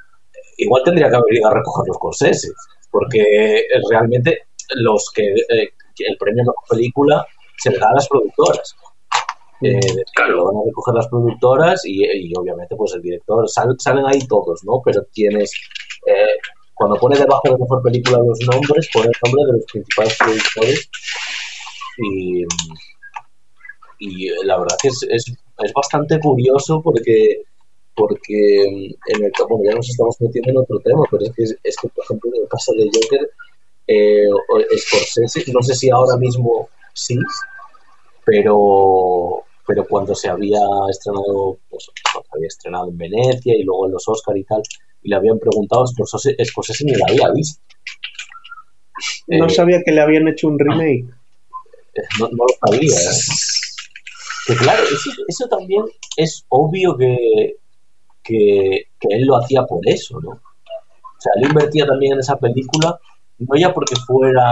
[0.58, 2.48] igual tendría que haber ido a recoger los Scorsese,
[2.90, 7.26] porque realmente los que eh, el premio mejor película
[7.58, 8.74] se le da a las productoras.
[9.64, 9.80] Eh,
[10.14, 10.36] claro.
[10.36, 14.18] Lo van a recoger las productoras y, y obviamente pues el director, sal, salen ahí
[14.26, 14.82] todos, ¿no?
[14.84, 15.52] Pero tienes,
[16.06, 16.36] eh,
[16.74, 20.90] cuando pone debajo de mejor película los nombres, pone el nombre de los principales productores
[21.98, 22.44] y,
[24.00, 27.42] y la verdad que es, es, es bastante curioso porque
[27.96, 31.76] porque en el bueno, ya nos estamos metiendo en otro tema, pero es que, es
[31.76, 33.30] que por ejemplo, en el caso de Joker,
[33.86, 34.26] eh,
[34.76, 37.16] Scorsese, no sé si ahora mismo sí,
[38.24, 43.92] pero pero cuando se había estrenado, pues, se había estrenado en Venecia y luego en
[43.92, 44.62] los Oscar y tal,
[45.02, 47.62] y le habían preguntado, Scorsese, Scorsese ni la había visto.
[49.28, 51.06] No eh, sabía que le habían hecho un remake.
[52.18, 52.94] No, no lo sabía.
[52.94, 53.20] ¿eh?
[54.46, 55.84] Que claro, eso, eso, también
[56.16, 57.56] es obvio que,
[58.22, 60.30] que, que, él lo hacía por eso, ¿no?
[60.30, 62.98] O sea, él invertía también en esa película,
[63.38, 64.50] no ya porque fuera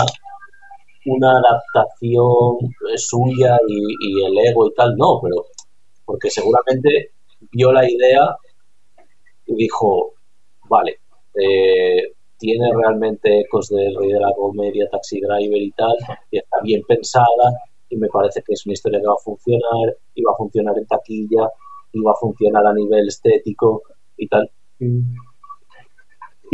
[1.06, 5.46] una adaptación suya y, y, el ego y tal, no, pero
[6.04, 7.12] porque seguramente
[7.52, 8.36] vio la idea
[9.46, 10.14] y dijo,
[10.68, 11.00] vale,
[11.34, 15.94] eh, tiene realmente ecos del rey de la comedia, Taxi Driver y tal,
[16.30, 17.52] y está bien pensada
[17.88, 20.78] y me parece que es una historia que va a funcionar y va a funcionar
[20.78, 21.48] en taquilla
[21.92, 23.82] y va a funcionar a nivel estético
[24.16, 24.50] y tal.
[24.78, 25.31] Mm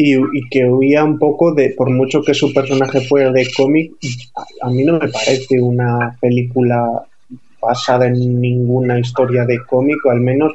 [0.01, 3.91] y, y, que huía un poco de, por mucho que su personaje fuera de cómic,
[4.37, 7.05] a, a, mí no me parece una película
[7.61, 10.53] basada en ninguna historia de cómic, o al menos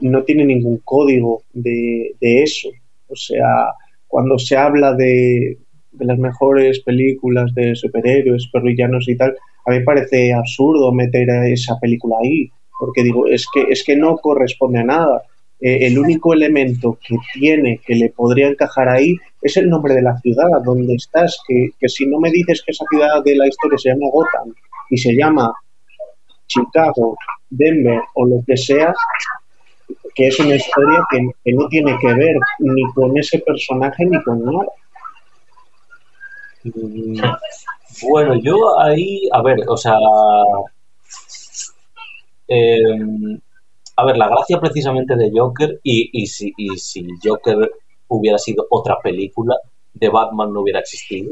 [0.00, 2.68] no tiene ningún código de, eso.
[3.08, 3.72] O sea,
[4.06, 5.58] cuando se habla de,
[5.90, 9.34] de, las mejores películas de superhéroes, supervillanos y tal,
[9.66, 14.16] a mí parece absurdo meter esa película ahí, porque digo, es que, es que no
[14.18, 15.22] corresponde a nada
[15.64, 20.02] eh, el único elemento que tiene que le podría encajar ahí es el nombre de
[20.02, 23.48] la ciudad donde estás, que, que, si no me dices que esa ciudad de la
[23.48, 24.54] historia se llama Gotham
[24.90, 25.50] y se llama
[26.46, 27.16] Chicago,
[27.48, 28.92] Denver o lo que sea,
[30.14, 34.22] que es una historia que, que no tiene que ver ni con ese personaje ni
[34.22, 34.66] con nada.
[38.02, 39.96] Bueno, yo ahí, a ver, o sea,
[42.48, 43.38] eh,
[43.96, 46.52] a ver, la gracia precisamente de Joker, y, si,
[47.22, 47.70] Joker
[48.08, 49.56] hubiera sido otra película,
[49.92, 51.30] de Batman no hubiera existido,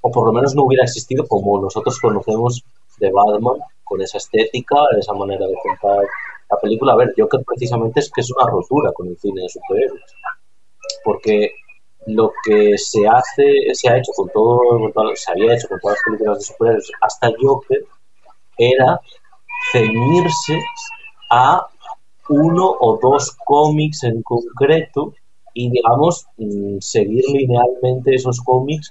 [0.00, 2.64] o por lo menos no hubiera existido como nosotros conocemos
[2.98, 6.04] de Batman, con esa estética, esa manera de contar
[6.50, 6.92] la película.
[6.92, 10.14] A ver, Joker precisamente es que es una rotura con el cine de superhéroes,
[11.04, 11.52] porque
[12.06, 14.60] lo que se hace, se ha hecho con todo,
[15.14, 17.84] se había hecho con todas las películas de superhéroes hasta Joker,
[18.56, 19.00] era
[19.72, 20.58] ceñirse
[21.30, 21.66] a
[22.28, 25.14] uno o dos cómics en concreto
[25.54, 28.90] y, digamos, mm, seguir linealmente esos cómics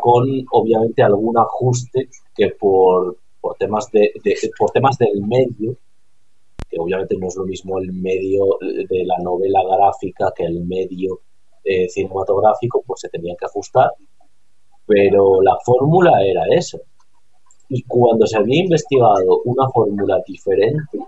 [0.00, 4.12] con, obviamente, algún ajuste que por, por, temas, de,
[4.58, 5.76] por temas del medio,
[6.68, 11.20] que obviamente no es lo mismo el medio de la novela gráfica que el medio
[11.64, 13.90] eh, cinematográfico, pues se tenía que ajustar,
[14.86, 16.78] pero la fórmula era esa.
[17.68, 20.98] Y cuando se había investigado una fórmula diferente,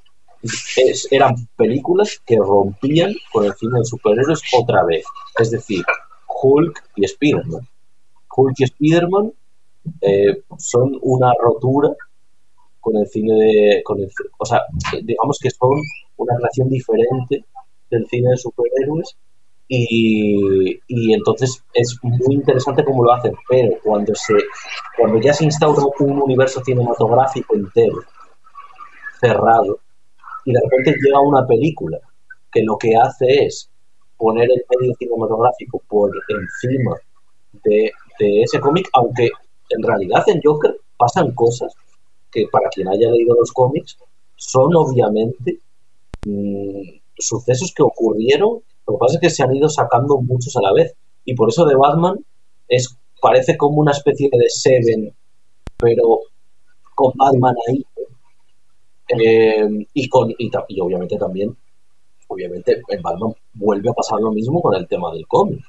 [1.10, 5.04] eran películas que rompían con el cine de superhéroes otra vez.
[5.38, 5.84] Es decir,
[6.42, 7.68] Hulk y Spider-Man.
[8.36, 9.32] Hulk y Spider-Man
[10.00, 11.90] eh, son una rotura
[12.80, 13.82] con el cine de.
[13.82, 14.62] Con el, o sea,
[15.02, 15.80] digamos que son
[16.16, 17.44] una relación diferente
[17.90, 19.16] del cine de superhéroes
[19.68, 24.34] y, y, entonces es muy interesante cómo lo hacen, pero cuando se
[24.96, 27.98] cuando ya se instaura un universo cinematográfico entero,
[29.20, 29.80] cerrado,
[30.48, 31.98] y de repente llega una película
[32.50, 33.68] que lo que hace es
[34.16, 36.96] poner el medio cinematográfico por encima
[37.64, 39.28] de, ese cómic, aunque
[39.68, 41.74] en realidad en Joker pasan cosas
[42.32, 43.98] que para quien haya leído los cómics
[44.36, 45.58] son obviamente
[46.24, 50.62] mmm, sucesos que ocurrieron, lo que pasa es que se han ido sacando muchos a
[50.62, 50.94] la vez.
[51.26, 52.16] Y por eso de Batman
[52.68, 55.14] es, parece como una especie de Seven,
[55.76, 56.20] pero
[56.94, 57.84] con Batman ahí.
[59.08, 61.56] Eh, y, con, y, y obviamente también,
[62.28, 65.60] obviamente en Batman vuelve a pasar lo mismo con el tema del cómic.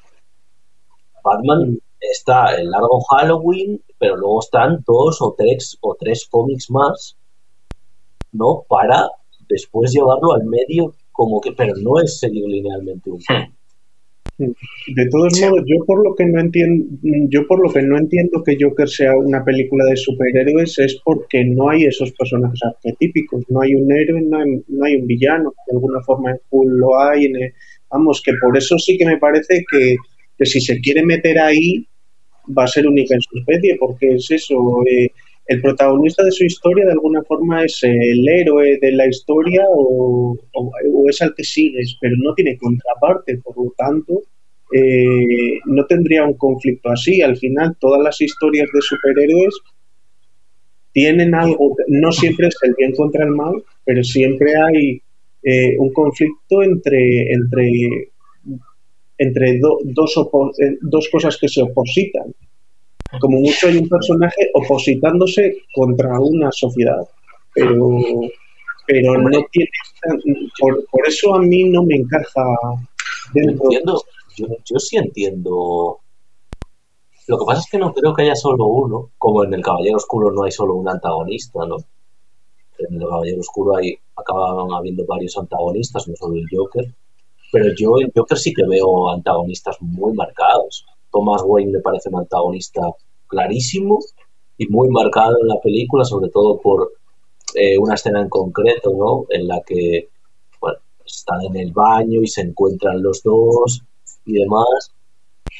[1.23, 7.17] Batman está el largo Halloween, pero luego están dos o tres o tres cómics más,
[8.31, 8.63] ¿no?
[8.67, 9.09] Para
[9.47, 13.58] después llevarlo al medio como que, pero no es seguir linealmente un cómic.
[14.39, 16.85] De todos modos, yo por lo que no entiendo,
[17.29, 21.43] yo por lo que no entiendo que Joker sea una película de superhéroes es porque
[21.43, 25.53] no hay esos personajes arquetípicos, no hay un héroe, no hay, no hay un villano,
[25.67, 27.53] de alguna forma en Hull lo hay, en
[27.89, 29.97] vamos, que por eso sí que me parece que,
[30.37, 31.85] que si se quiere meter ahí
[32.57, 34.55] va a ser única en su especie, porque es eso,
[34.89, 35.11] eh,
[35.49, 40.37] el protagonista de su historia de alguna forma es el héroe de la historia o,
[41.09, 44.21] es al que sigues, pero no tiene contraparte, por lo tanto,
[44.71, 47.23] eh, no tendría un conflicto así.
[47.23, 49.55] Al final, todas las historias de superhéroes
[50.93, 55.01] tienen algo, no siempre es el bien contra el mal, pero siempre hay
[55.41, 58.11] eh, un conflicto entre, entre
[59.17, 60.15] entre dos,
[60.59, 62.35] eh, dos cosas que se opositan.
[63.19, 67.07] Como mucho hay un personaje opositándose contra una sociedad,
[67.53, 67.99] pero,
[68.85, 69.69] pero no tiene...
[70.59, 72.43] Por, por eso a mí no me encaja
[73.33, 73.65] dentro.
[73.65, 74.03] Entiendo,
[74.37, 75.99] yo, yo sí entiendo
[77.29, 79.97] lo que pasa es que no creo que haya solo uno, como en el Caballero
[79.97, 81.75] Oscuro no hay solo un antagonista, ¿no?
[82.79, 86.91] En el Caballero Oscuro hay, acaban habiendo varios antagonistas, no solo el Joker.
[87.51, 90.87] Pero yo en Joker sí que veo antagonistas muy marcados.
[91.11, 92.81] Thomas Wayne me parece un antagonista
[93.27, 93.99] clarísimo
[94.57, 96.91] y muy marcado en la película, sobre todo por
[97.55, 99.25] eh, una escena en concreto, ¿no?
[99.29, 100.09] En la que
[100.59, 103.81] bueno, están en el baño y se encuentran los dos
[104.25, 104.93] y demás.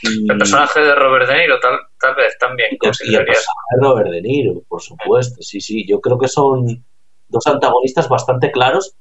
[0.04, 2.70] El personaje de Robert De Niro, tal, tal vez también.
[2.72, 5.86] Y el personaje de Robert De Niro, por supuesto, sí, sí.
[5.88, 6.84] Yo creo que son
[7.28, 8.96] dos antagonistas bastante claros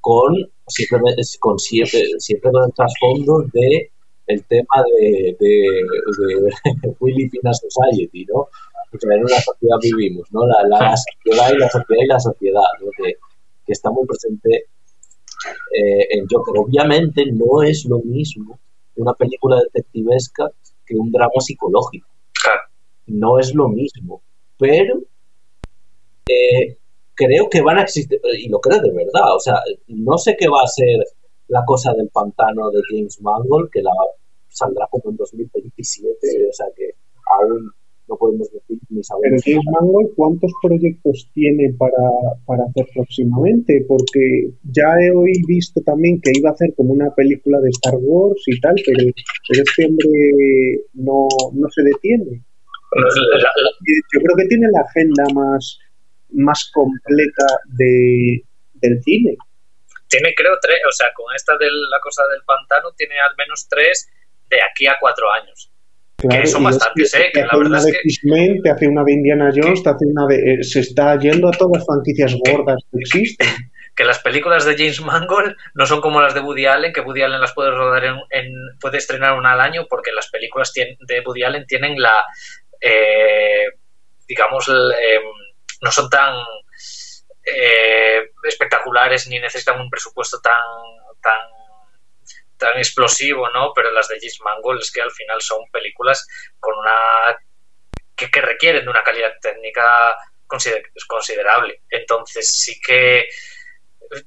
[0.00, 0.34] con
[0.66, 3.90] siempre, con siempre, siempre con el trasfondo de
[4.30, 5.66] el tema de, de,
[6.72, 8.48] de Society, ¿no?
[8.90, 10.46] Porque en una sociedad vivimos, ¿no?
[10.46, 12.90] La, la, sociedad y la sociedad y la sociedad, ¿no?
[12.96, 13.14] que,
[13.66, 14.66] que está muy presente
[15.76, 16.54] eh, en Joker.
[16.58, 18.58] Obviamente no es lo mismo
[18.96, 20.50] una película detectivesca
[20.84, 22.08] que un drama psicológico.
[23.06, 24.22] No es lo mismo.
[24.58, 25.00] Pero
[26.28, 26.76] eh,
[27.14, 30.48] creo que van a existir, y lo creo de verdad, o sea, no sé qué
[30.48, 30.98] va a ser
[31.48, 33.90] la cosa del pantano de James Mangold, que la
[34.50, 36.10] saldrá como en 2027,
[36.48, 36.94] o sea que
[37.38, 37.72] aún
[38.08, 39.30] no podemos decir ni saber.
[39.30, 42.10] Pero James Mangold, ¿cuántos proyectos tiene para,
[42.44, 43.84] para hacer próximamente?
[43.86, 47.94] Porque ya he hoy visto también que iba a hacer como una película de Star
[48.00, 49.12] Wars y tal, pero,
[49.48, 52.42] pero este hombre no, no se detiene.
[54.12, 55.78] Yo creo que tiene la agenda más
[56.32, 58.44] más completa de,
[58.74, 59.36] del cine.
[60.08, 63.68] Tiene, creo, tres, o sea, con esta de la cosa del pantano, tiene al menos
[63.68, 64.08] tres
[64.50, 65.70] de aquí a cuatro años.
[66.18, 67.30] que son bastantes, ¿eh?
[67.32, 68.60] Que la verdad es que...
[68.62, 70.54] te hace una de Indiana Jones, te hace una de.
[70.54, 73.48] Eh, se está yendo a todas las franquicias gordas que existen.
[73.96, 77.20] Que las películas de James Mangold no son como las de Woody Allen, que Woody
[77.20, 81.20] Allen las puede rodar en, en puede estrenar una al año, porque las películas de
[81.26, 82.24] Woody Allen tienen la.
[82.80, 83.66] Eh,
[84.26, 85.20] digamos, eh,
[85.82, 86.34] no son tan
[87.44, 90.52] eh, espectaculares ni necesitan un presupuesto tan,
[91.22, 91.40] tan,
[92.60, 93.72] tan explosivo, ¿no?
[93.74, 96.26] Pero las de James Mangold es que al final son películas
[96.60, 97.36] con una
[98.14, 100.16] que, que requieren de una calidad técnica
[101.08, 101.82] considerable.
[101.90, 103.26] Entonces sí que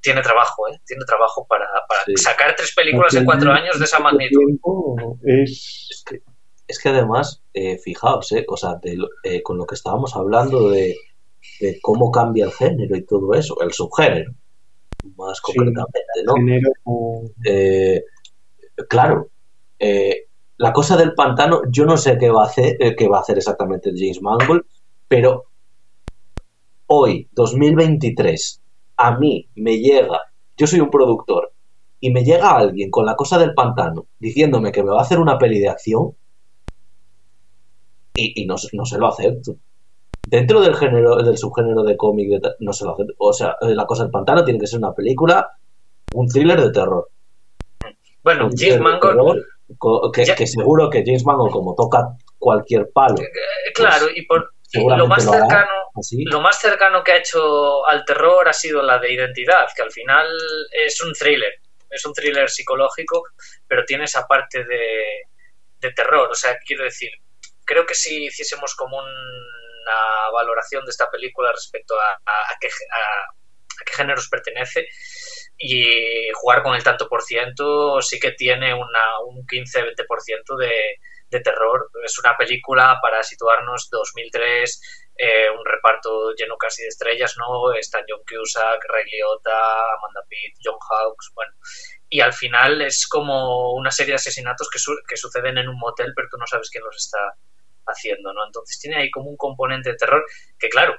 [0.02, 0.80] tiene trabajo, ¿eh?
[0.86, 1.68] Tiene trabajo para,
[2.16, 4.58] sacar tres películas en cuatro años de esa magnitud.
[5.24, 6.04] Es...
[6.66, 8.80] Es, que, además, eh, fijaos, eh, o sea,
[9.24, 10.96] eh, con lo que estábamos hablando de,
[11.82, 14.32] cómo cambia el género y todo eso, el subgénero,
[15.18, 16.34] más concretamente, ¿no?
[18.90, 19.30] Claro,
[20.58, 23.38] la cosa del pantano, yo no sé qué va a hacer, qué va a hacer
[23.38, 24.64] exactamente James Mangold,
[25.08, 25.46] pero
[26.88, 28.62] hoy, 2023,
[28.98, 30.22] a mí me llega,
[30.56, 31.52] yo soy un productor,
[32.00, 35.20] y me llega alguien con la cosa del pantano diciéndome que me va a hacer
[35.20, 36.16] una peli de acción,
[38.16, 39.56] y, no, se lo acepto.
[40.28, 43.14] Dentro del género, del subgénero de cómic, no se lo acepto.
[43.18, 45.58] O sea, la cosa del pantano tiene que ser una película,
[46.14, 47.10] un thriller de terror.
[48.24, 49.44] Bueno, James Mangold.
[50.14, 52.08] Que, seguro que James Mangold, como toca
[52.38, 53.16] cualquier palo.
[53.22, 55.70] Eh, claro, pues y por, lo más cercano
[56.26, 59.92] lo más cercano que ha hecho al terror ha sido la de identidad que al
[59.92, 60.28] final
[60.72, 61.54] es un thriller
[61.90, 63.24] es un thriller psicológico
[63.68, 67.12] pero tiene esa parte de, terror o sea quiero decir
[67.66, 72.70] creo que si hiciésemos como una valoración de esta película respecto a, qué,
[73.86, 74.88] qué géneros pertenece
[75.58, 81.00] y jugar con el tanto por ciento sí que tiene una, un 15-20% de,
[81.34, 81.90] de terror.
[82.04, 87.74] Es una película para situarnos 2003, eh, un reparto lleno casi de estrellas, ¿no?
[87.74, 91.54] Están John Cusack, Ray Liotta, Amanda Pitt, John Hawkes, bueno.
[92.10, 96.14] Y al final es como una serie de asesinatos que, que suceden en un motel,
[96.16, 97.20] pero tú no sabes quién los está
[97.88, 98.46] haciendo, ¿no?
[98.46, 100.24] Entonces tiene ahí como un componente de terror
[100.58, 100.98] que, claro,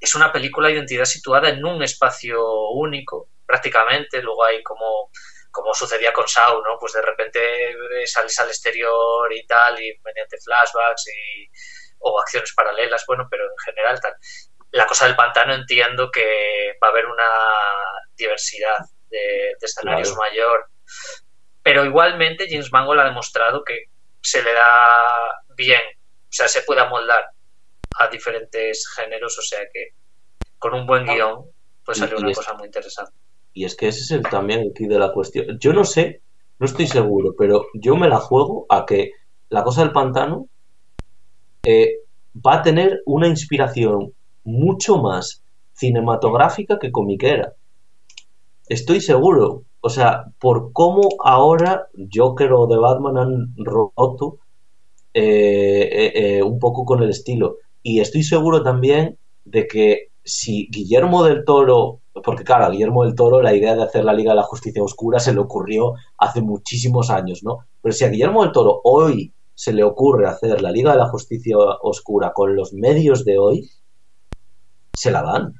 [0.00, 4.22] es una película de identidad situada en un espacio único, prácticamente.
[4.22, 5.10] Luego hay como
[5.50, 6.78] como sucedía con Sau, ¿no?
[6.80, 7.76] Pues de repente
[8.06, 11.46] sales al exterior y tal, y mediante flashbacks y,
[11.98, 14.14] o acciones paralelas, bueno, pero en general tal.
[14.70, 17.28] La cosa del pantano entiendo que va a haber una
[18.16, 18.78] diversidad
[19.10, 20.70] de, escenarios mayor,
[21.62, 23.84] pero igualmente James Mangold ha demostrado que
[24.22, 27.26] se le da bien, o sea, se puede amoldar
[27.98, 29.90] a diferentes géneros, o sea que
[30.58, 31.44] con un buen guion
[31.84, 33.12] puede salir una cosa muy interesante.
[33.54, 35.58] Y es que ese es el, también aquí de la cuestión.
[35.58, 36.22] Yo no sé,
[36.58, 39.12] no estoy seguro, pero yo me la juego a que
[39.48, 40.46] la cosa del pantano
[41.64, 41.96] eh,
[42.34, 44.12] va a tener una inspiración
[44.44, 45.42] mucho más
[45.74, 47.54] cinematográfica que comiquera.
[48.68, 49.64] Estoy seguro.
[49.80, 54.38] O sea, por cómo ahora Joker o The Batman han roto
[55.12, 57.56] eh, eh, un poco con el estilo.
[57.82, 63.14] Y estoy seguro también de que si Guillermo del Toro porque claro, a Guillermo del
[63.14, 66.42] Toro la idea de hacer la Liga de la Justicia Oscura se le ocurrió hace
[66.42, 67.60] muchísimos años, ¿no?
[67.80, 71.08] Pero si a Guillermo del Toro hoy se le ocurre hacer la Liga de la
[71.08, 73.70] Justicia Oscura con los medios de hoy,
[74.94, 75.54] se la dan.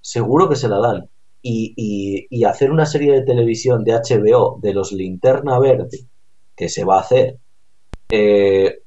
[0.00, 1.08] Seguro que se la dan.
[1.42, 6.06] Y, hacer una serie de televisión de HBO de los Linterna Verde,
[6.56, 7.38] que se va a hacer,
[8.10, 8.80] eh,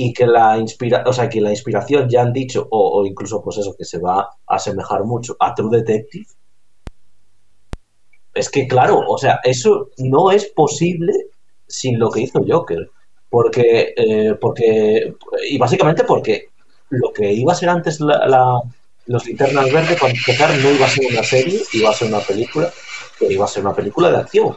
[0.00, 3.58] y que la inspira o sea que la inspiración ya han dicho o, incluso pues
[3.58, 6.24] eso que se va a asemejar mucho a True Detective.
[8.32, 11.12] Es que claro o sea eso no es posible
[11.66, 12.88] sin lo que hizo Joker
[13.28, 15.14] porque eh, porque
[15.50, 16.50] y básicamente porque
[16.90, 18.62] lo que iba a ser antes la,
[19.06, 22.20] los linternas verdes cuando empezar no iba a ser una serie iba a ser una
[22.20, 22.72] película
[23.18, 24.56] pero iba a ser una película de acción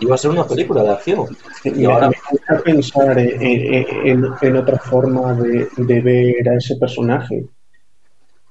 [0.00, 1.36] iba a ser una película de acción.
[1.64, 7.44] Y ahora me gusta pensar en, otra forma de, ver a ese personaje.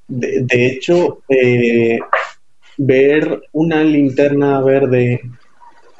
[0.08, 2.00] De, hecho, eh,
[2.78, 5.22] ver una linterna verde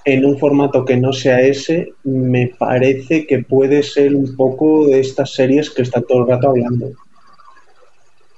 [0.06, 5.00] en un formato que no sea ese, me parece que puede ser un poco de
[5.00, 6.92] estas series que está todo el rato hablando.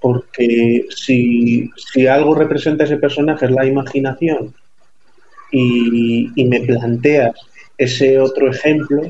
[0.01, 4.53] Porque si, si algo representa a ese personaje es la imaginación
[5.51, 7.35] y, me planteas
[7.77, 9.01] ese otro ejemplo,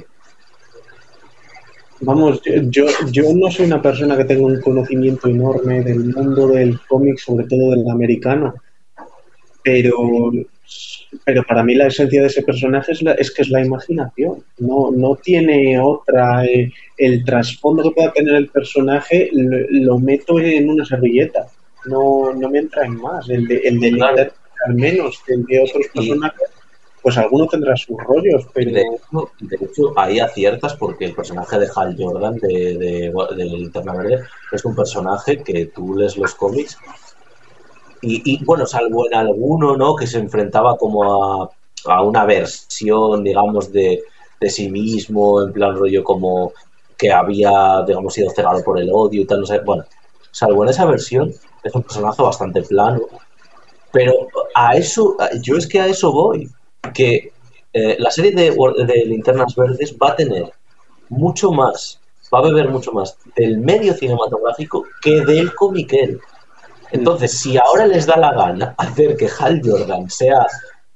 [2.01, 6.79] vamos, yo, yo no soy una persona que tenga un conocimiento enorme del mundo del
[6.87, 8.55] cómic, sobre todo del americano,
[9.63, 10.31] pero,
[11.25, 14.91] pero para mí la esencia de ese personaje es, es que es la imaginación, no,
[14.91, 20.85] no tiene otra, eh, el trasfondo que pueda tener el personaje lo, meto en una
[20.85, 21.47] servilleta,
[21.85, 23.91] no, no me entra en más, el de, el de
[24.67, 26.49] al menos que de otros personajes,
[27.01, 28.71] pues alguno tendrá sus rollos, pero...
[29.39, 34.65] De hecho, ahí aciertas porque el personaje de Hal Jordan de, de, Linterna Verde es
[34.65, 36.77] un personaje que tú lees los cómics
[38.03, 39.95] y, bueno, salvo en alguno, ¿no?
[39.95, 41.49] Que se enfrentaba como a,
[41.85, 44.01] a una versión, digamos, de,
[44.39, 46.51] de sí mismo, en plan rollo como
[46.97, 49.59] que había, digamos, sido cegado por el odio y tal, no sé.
[49.59, 49.83] Bueno,
[50.31, 51.31] salvo en esa versión,
[51.63, 53.01] es un personaje bastante plano
[53.91, 56.49] Pero a eso, yo es que a eso voy,
[56.93, 57.31] que
[57.73, 60.51] eh, la serie de, de Linternas Verdes va a tener
[61.09, 61.99] mucho más,
[62.33, 66.19] va a beber mucho más del medio cinematográfico que del comiquel.
[66.91, 70.45] Entonces, si ahora les da la gana hacer que Hal Jordan sea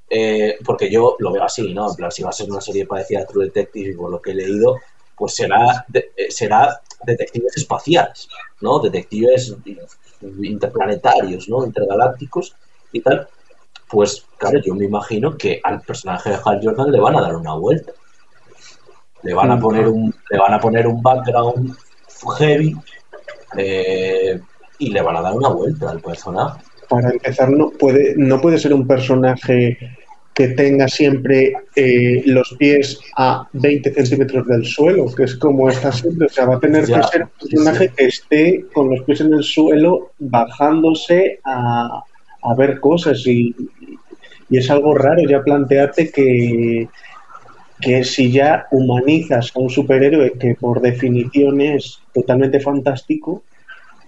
[0.08, 1.90] eh, porque yo lo veo así, ¿no?
[1.90, 4.20] En plan, si va a ser una serie parecida a True Detective, y por lo
[4.20, 4.76] que he leído,
[5.16, 8.28] pues será, eh, será detectives espaciales,
[8.60, 8.78] ¿no?
[8.78, 9.54] Detectives
[10.42, 11.64] interplanetarios, ¿no?
[11.64, 12.54] Intergalácticos
[12.96, 13.28] y tal.
[13.88, 17.36] Pues, claro, yo me imagino que al personaje de Hal Jordan le van a dar
[17.36, 17.92] una vuelta.
[19.22, 21.76] Le van a poner un, le van a poner un background
[22.38, 22.76] heavy
[23.56, 24.40] eh,
[24.78, 28.58] y le van a dar una vuelta al personaje para empezar, no puede, no puede
[28.58, 29.78] ser un personaje
[30.34, 35.90] que tenga siempre eh, los pies a 20 centímetros del suelo, que es como está
[35.92, 36.26] siempre.
[36.26, 39.32] O sea, va a tener que ser un personaje que esté con los pies en
[39.32, 42.04] el suelo, bajándose a,
[42.46, 43.26] a ver cosas.
[43.26, 43.54] Y,
[44.48, 46.88] y, es algo raro ya plantearte que,
[47.80, 53.42] que si ya humanizas a un superhéroe que por definición es totalmente fantástico,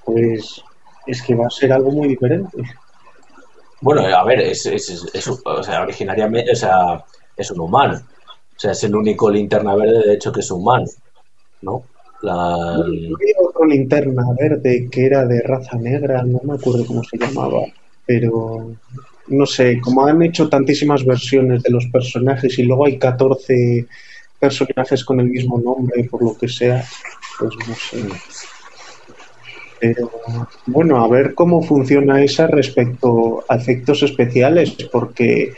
[0.05, 0.62] pues
[1.07, 2.57] es que va a ser algo muy diferente.
[3.80, 7.05] Bueno, a ver, es, es, o sea, originariamente, o sea,
[7.36, 8.01] es un humano.
[8.57, 10.86] O sea, es el único linterna verde, de hecho, que es humano,
[11.62, 11.84] ¿no?
[12.22, 12.74] La...
[12.74, 17.61] Había otro linterna verde que era de raza negra, no me acuerdo cómo se llamaba,
[18.09, 18.74] pero
[19.26, 23.86] no sé, como han hecho tantísimas versiones de los personajes y luego hay 14
[24.40, 26.82] personajes con el mismo nombre, por lo que sea,
[27.38, 28.02] pues no sé.
[29.78, 30.11] Pero
[30.64, 35.52] bueno, a ver cómo funciona esa respecto a efectos especiales, porque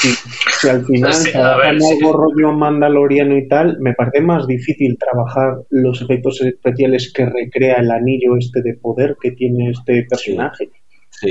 [0.00, 6.02] si, al final sí, algo rollo mandaloriano y tal, me parece más difícil trabajar los
[6.02, 10.68] efectos especiales que recrea el anillo este de poder que tiene este personaje.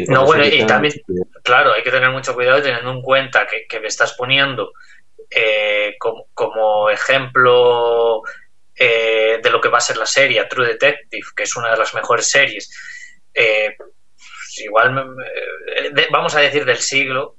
[0.07, 0.93] No, bueno, y también,
[1.43, 4.71] claro, hay que tener mucho cuidado teniendo en cuenta que, que me estás poniendo
[5.29, 8.21] eh, como, como, ejemplo
[8.75, 11.77] eh, de lo que va a ser la serie, True Detective, que es una de
[11.77, 12.69] las mejores series,
[13.33, 15.15] eh, pues igual,
[16.11, 17.37] vamos a decir del siglo,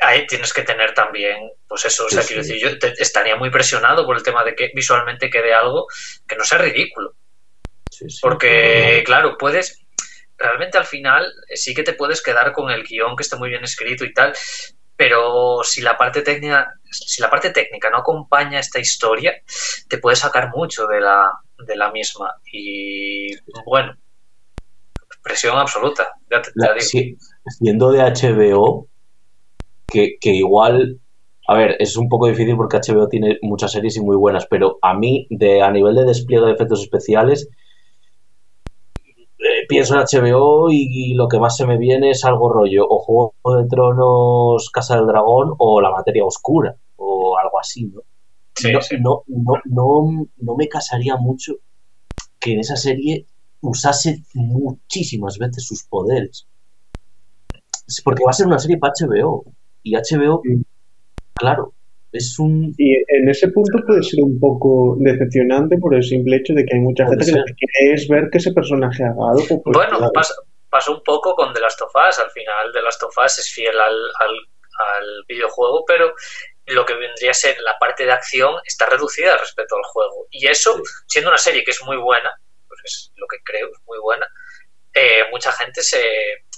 [0.00, 4.04] ahí tienes que tener también, pues eso, o sea, quiero decir, yo estaría muy presionado
[4.06, 5.86] por el tema de que visualmente quede algo
[6.28, 7.14] que no sea ridículo.
[8.20, 9.85] Porque, claro, puedes,
[10.38, 13.64] realmente al final sí que te puedes quedar con el guion que está muy bien
[13.64, 14.34] escrito y tal,
[14.96, 19.34] pero si la parte técnica si la parte técnica no acompaña esta historia
[19.88, 22.34] te puede sacar mucho de la, de la misma.
[22.50, 23.34] Y
[23.64, 23.94] bueno
[25.22, 27.16] presión absoluta ya te, la, sí,
[27.58, 28.86] siendo de HBO
[29.88, 31.00] que, que igual
[31.48, 34.78] a ver, es un poco difícil porque HBO tiene muchas series y muy buenas, pero
[34.82, 37.50] a mí, de, a nivel de despliegue de efectos especiales, eh,
[39.68, 43.34] pienso en HBO y, lo que más se me viene es algo rollo o Juego
[43.60, 48.02] de Tronos, Casa del Dragón o La Materia Oscura o algo así, ¿no?
[49.00, 51.54] no, No, no, no, me casaría mucho
[52.38, 53.26] que en esa serie
[53.60, 56.46] usase muchísimas veces sus poderes.
[58.04, 59.44] Porque va a ser una serie para HBO.
[59.82, 60.42] Y HBO,
[61.34, 61.74] claro,
[62.12, 62.74] es un...
[62.78, 66.76] Y en ese punto puede ser un poco decepcionante por el simple hecho de que
[66.76, 69.62] hay mucha gente lo que quiere es ver que ese personaje haga algo.
[69.62, 70.34] Pues, bueno, pasa,
[70.70, 72.18] pasó un poco con The Last of Us.
[72.18, 76.14] Al final, The Last of Us es fiel al, al, videojuego, pero
[76.66, 80.26] lo que vendría a ser la parte de acción está reducida respecto al juego.
[80.30, 82.32] Y eso, siendo una serie que es muy buena,
[82.68, 84.26] pues es lo que creo, es muy buena,
[84.94, 86.02] eh, mucha gente se,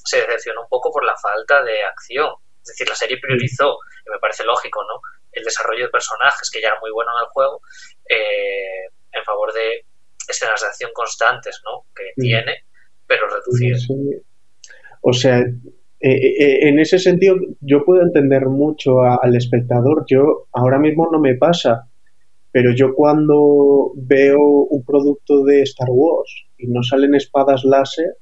[0.04, 2.32] se decepcionó un poco por la falta de acción.
[2.62, 5.00] Es decir, la serie priorizó, y me parece lógico, ¿no?
[5.32, 7.60] El desarrollo de personajes, que ya era muy bueno en el juego,
[8.08, 9.84] eh, en favor de
[10.28, 11.86] escenas de acción constantes, ¿no?
[11.94, 12.64] Que tiene,
[13.06, 13.86] pero reducidas.
[15.00, 20.04] O sea, eh, eh, en ese sentido yo puedo entender mucho al espectador.
[20.08, 21.88] Yo ahora mismo no me pasa,
[22.52, 28.16] pero yo cuando veo un producto de Star Wars y no salen espadas láser,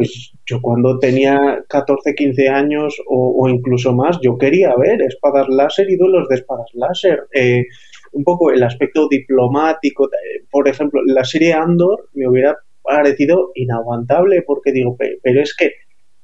[0.00, 5.90] pues yo cuando tenía 14, 15 años o, incluso más, yo quería ver espadas láser
[5.90, 7.24] y duelos de espadas láser.
[7.34, 7.66] Eh,
[8.12, 14.40] un poco el aspecto diplomático, eh, por ejemplo, la serie Andor me hubiera parecido inaguantable
[14.40, 15.72] porque digo, pero es que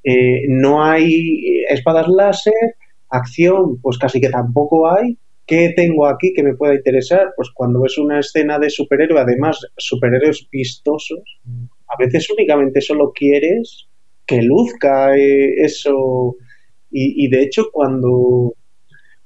[0.05, 2.77] eh, no hay espadas láser,
[3.11, 5.18] acción, pues casi que tampoco hay.
[5.47, 7.35] ¿Qué tengo aquí que me pueda interesar?
[7.37, 11.20] Pues cuando ves una escena de superhéroe, además superhéroes vistosos,
[11.99, 13.86] a veces únicamente solo quieres
[14.26, 16.36] que luzca eh, eso.
[16.90, 18.55] Y, de hecho, cuando,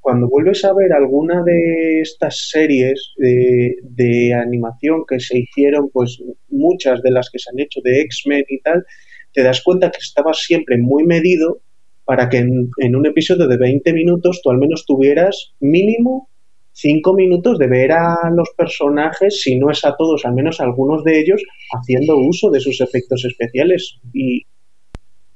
[0.00, 6.20] cuando vuelves a ver alguna de estas series de, de, animación que se hicieron, pues
[6.48, 8.84] muchas de las que se han hecho de X-Men y tal,
[9.32, 11.60] te das cuenta que estaba siempre muy medido
[12.04, 16.28] para que en, un episodio de 20 minutos tú al menos tuvieras mínimo
[16.72, 20.64] 5 minutos de ver a los personajes, si no es a todos, al menos a
[20.64, 21.42] algunos de ellos,
[21.72, 23.98] haciendo uso de sus efectos especiales.
[24.12, 24.46] Y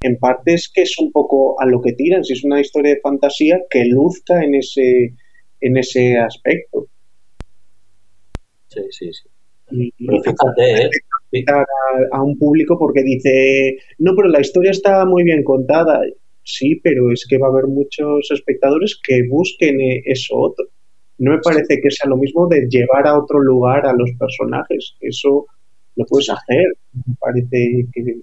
[0.01, 2.95] en parte es que es un poco a lo que tiran, si es una historia
[2.95, 5.14] de fantasía, que luzca en ese,
[5.61, 6.87] en ese aspecto.
[8.68, 9.28] Sí, sí, sí.
[9.70, 11.45] Y, fíjate, ¿eh?
[12.12, 16.01] a, un público porque dice, no, pero la historia está muy bien contada.
[16.43, 20.66] Sí, pero es que va a haber muchos espectadores que busquen e, eso otro.
[21.19, 24.97] No me parece que sea lo mismo de llevar a otro lugar a los personajes.
[25.01, 25.47] Eso
[25.97, 26.67] lo puedes hacer.
[26.93, 28.21] Me parece que.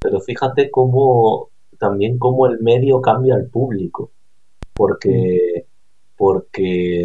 [0.00, 4.10] Pero fíjate cómo también cómo el medio cambia al público.
[4.74, 5.66] Porque.
[6.16, 7.04] Porque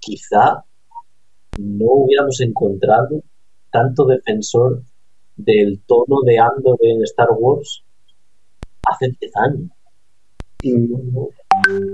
[0.00, 0.64] quizá
[1.58, 3.22] no hubiéramos encontrado
[3.70, 4.82] tanto defensor
[5.36, 7.82] del tono de Andor en Star Wars
[8.86, 9.70] hace 10 años.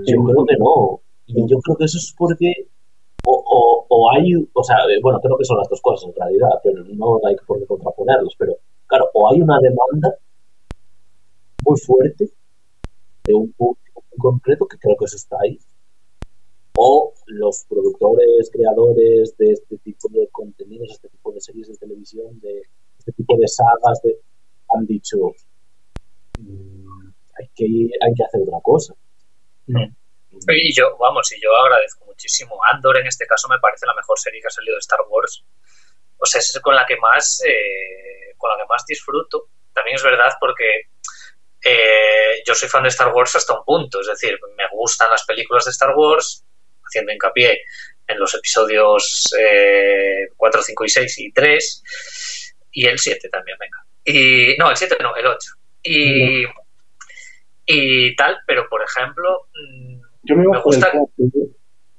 [0.05, 1.01] Yo creo que no.
[1.27, 2.51] Y yo creo que eso es porque
[3.29, 6.83] o, o, hay, o sea, bueno, creo que son las dos cosas en realidad, pero
[6.83, 8.55] no hay por qué contraponerlos, pero
[8.85, 10.17] claro, o hay una demanda
[11.65, 12.31] muy fuerte
[13.25, 15.59] de un público muy concreto, que creo que eso está ahí,
[16.77, 22.39] o los productores, creadores de este tipo de contenidos, este tipo de series de televisión,
[22.39, 22.61] de
[22.99, 24.19] este tipo de sagas, de,
[24.73, 25.17] han dicho
[26.39, 27.09] mm,
[27.39, 28.93] hay, que, hay que hacer otra cosa.
[29.67, 29.93] Mm.
[30.49, 32.59] Y yo, vamos, y yo agradezco muchísimo.
[32.71, 35.43] Andor en este caso me parece la mejor serie que ha salido de Star Wars.
[36.17, 39.47] O sea, es con la que más, eh, con la que más disfruto.
[39.73, 40.89] También es verdad porque
[41.63, 44.01] eh, yo soy fan de Star Wars hasta un punto.
[44.01, 46.43] Es decir, me gustan las películas de Star Wars,
[46.83, 47.61] haciendo hincapié
[48.07, 49.29] en los episodios
[50.37, 51.83] 4, eh, 5 y 6 y 3
[52.71, 53.83] y el 7 también, venga.
[54.05, 55.51] Y, no, el 7 no, el 8.
[55.83, 56.45] Y,
[57.67, 60.91] y tal, pero por ejemplo, mm, yo me, bajo gusta...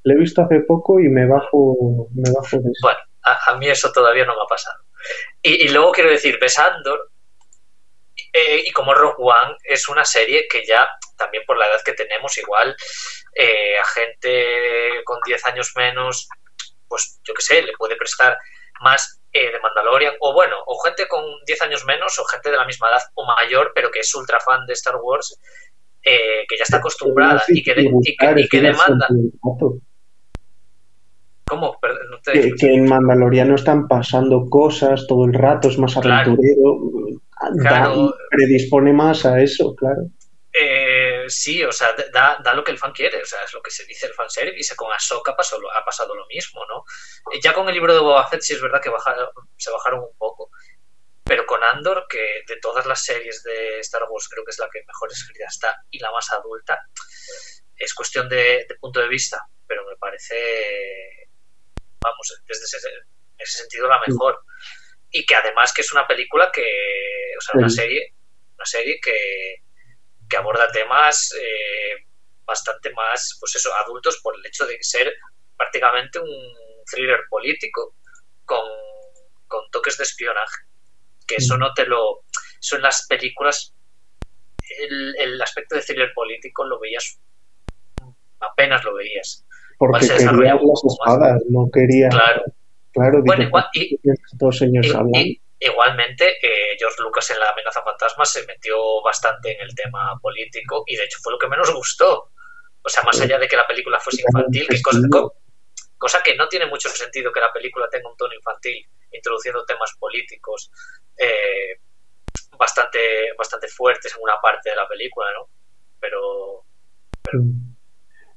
[0.04, 2.80] Le he visto hace poco y me bajo, me bajo de eso.
[2.82, 4.82] Bueno, a, mí eso todavía no me ha pasado.
[5.42, 7.10] Y, luego quiero decir, ves Andor
[8.32, 11.92] eh, y como Rogue One es una serie que ya, también por la edad que
[11.92, 12.74] tenemos, igual
[13.34, 16.28] eh, a gente con 10 años menos,
[16.88, 18.38] pues yo qué sé, le puede prestar
[18.80, 22.56] más eh, de Mandalorian, o bueno, o gente con 10 años menos, o gente de
[22.56, 25.38] la misma edad o mayor, pero que es ultra fan de Star Wars,
[26.02, 29.06] eh, que ya está acostumbrada y que, demanda.
[31.44, 31.78] ¿Cómo?
[32.24, 36.80] que, en Mandalorian no están pasando cosas todo el rato, es más aventurero.
[38.30, 40.02] predispone más a eso, claro.
[40.52, 43.62] Eh, sí, o sea, da, da, lo que el fan quiere, o sea, es lo
[43.62, 44.76] que se dice el fanservice.
[44.76, 46.84] Con Ahsoka pasó, ha pasado lo mismo, ¿no?
[47.32, 48.90] Eh, ya con el libro de Boba Fett sí es verdad que
[49.56, 50.50] se bajaron un poco,
[51.24, 54.68] pero con Andor, que de todas las series de Star Wars creo que es la
[54.70, 56.80] que mejor escrita está y la más adulta,
[57.76, 61.28] es cuestión de, punto de vista, pero me parece,
[62.00, 62.78] vamos, desde ese,
[63.38, 64.40] ese sentido la mejor.
[65.10, 66.62] Y que además que es una película que,
[67.36, 68.14] o sea, una serie,
[68.56, 69.62] una serie que
[70.28, 72.06] que aborda temas eh,
[72.44, 75.12] bastante más, pues eso, adultos por el hecho de ser
[75.56, 76.54] prácticamente un
[76.90, 77.94] thriller político
[78.44, 78.58] con,
[79.70, 80.64] toques de espionaje.
[81.26, 81.60] Que eso mm.
[81.60, 82.22] no te lo.
[82.60, 83.74] Eso en las películas.
[84.80, 87.18] El, aspecto de thriller político lo veías.
[88.40, 89.44] Apenas lo veías.
[89.78, 92.08] Porque quería las espadas, no quería.
[92.08, 92.42] Claro.
[92.92, 93.98] Claro, bueno, y,
[94.32, 94.92] dos señores
[95.61, 100.84] Igualmente, eh, George Lucas en La amenaza fantasma se metió bastante en el tema político
[100.86, 102.30] y de hecho fue lo que menos gustó.
[102.82, 105.00] O sea, más allá de que la película fuese infantil, que cosa,
[105.98, 109.94] cosa que no tiene mucho sentido que la película tenga un tono infantil, introduciendo temas
[109.98, 110.70] políticos
[111.18, 111.80] eh,
[112.56, 112.98] bastante,
[113.36, 115.48] bastante fuertes en una parte de la película, ¿no?
[116.00, 116.64] Pero...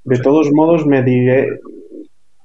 [0.04, 1.60] de todos modos, me diré,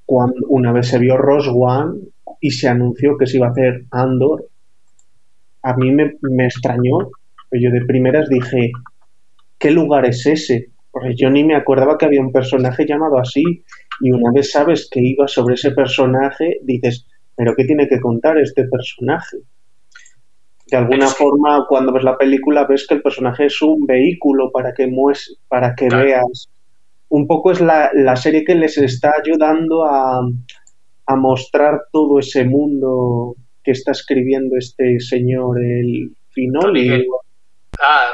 [0.05, 1.99] cuando una vez se vio Rose One
[2.39, 4.45] y se anunció que se iba a hacer Andor,
[5.67, 7.09] a mí me, extrañó.
[7.51, 8.71] Yo de primeras dije,
[9.59, 10.69] ¿qué lugar es ese?
[10.91, 13.43] Porque yo ni me acordaba que había un personaje llamado así.
[13.99, 17.05] Y una vez sabes que iba sobre ese personaje, dices,
[17.35, 19.37] ¿pero qué tiene que contar este personaje?
[20.71, 24.73] De alguna forma, cuando ves la película, ves que el personaje es un vehículo para
[24.73, 26.49] que, mues para que veas.
[27.09, 30.21] Un poco es la, la, serie que les está ayudando a,
[31.05, 33.35] a mostrar todo ese mundo
[33.67, 37.05] que está escribiendo este señor, el Finoli.
[37.81, 38.13] Ah,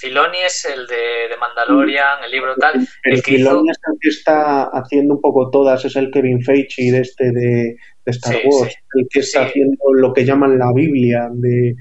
[0.00, 2.76] Filoni es el de, Mandalorian, el libro tal.
[3.02, 6.90] el que Filoni es el que está haciendo un poco todas, es el Kevin Feige
[6.92, 11.74] de este de, Star Wars, el que está haciendo lo que llaman la Biblia de,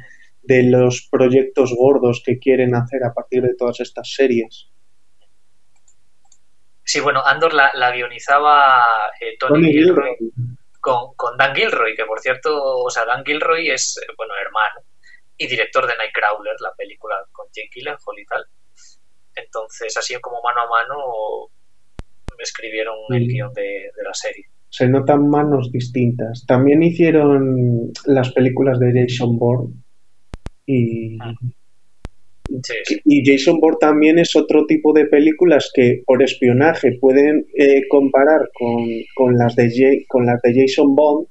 [0.64, 4.68] los proyectos gordos que quieren hacer a partir de todas estas series.
[6.84, 8.84] Sí, bueno, Andor la, guionizaba
[9.22, 10.18] eh, Tony, Gilroy,
[10.84, 12.52] Con, con, Dan Gilroy, que por cierto,
[12.84, 14.86] o sea, Dan Gilroy es, eh, bueno, hermano
[15.38, 18.46] y director de Nightcrawler, la película con Jake Gyllenhaal y tal.
[19.36, 20.96] Entonces, así como mano a mano,
[22.38, 24.46] me escribieron el guion de, la serie.
[24.70, 26.46] Se notan manos distintas.
[26.48, 29.74] También hicieron las películas de Jason Bourne
[30.66, 31.18] y...
[33.06, 38.49] Y Jason Bourne también es otro tipo de películas que por espionaje pueden eh, comparar
[38.54, 38.86] con,
[39.16, 41.28] con, las de con las de Jason Bond,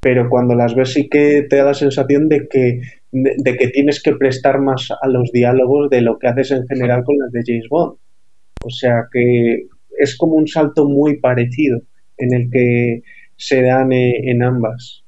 [0.00, 2.80] pero cuando las ves sí que te da la sensación de que
[3.14, 7.04] de, que tienes que prestar más a los diálogos de lo que haces en general
[7.04, 7.96] con las de James Bond.
[8.64, 9.66] O sea que
[9.98, 11.80] es como un salto muy parecido
[12.18, 13.02] en el que
[13.36, 15.03] se dan eh, en ambas.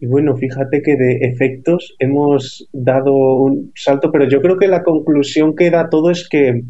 [0.00, 4.82] Y bueno, fíjate que de efectos hemos dado un salto, pero yo creo que la
[4.82, 6.62] conclusión que da todo es que,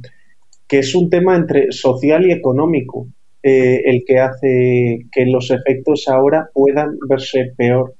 [0.68, 3.08] es un tema entre social y económico
[3.42, 7.94] eh, el que hace que los efectos ahora puedan verse peor.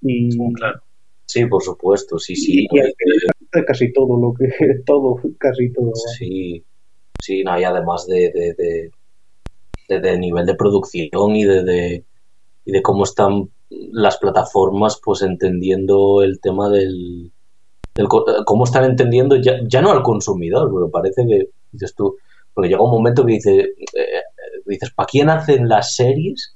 [0.00, 0.80] Y, claro.
[1.26, 2.66] Sí, por supuesto, sí, sí.
[2.70, 4.48] Y, casi todo lo que,
[4.86, 5.92] todo, casi todo.
[5.94, 6.64] Sí,
[7.20, 8.32] sí, no, y además de,
[9.88, 12.04] de, de, nivel de producción y de,
[12.64, 17.32] y de cómo están las plataformas, pues entendiendo el tema del,
[18.44, 22.16] cómo están entendiendo ya, ya no al consumidor, porque parece que dices tú,
[22.54, 24.22] porque llega un momento que dice, eh,
[24.66, 26.54] dices, ¿para quién hacen las series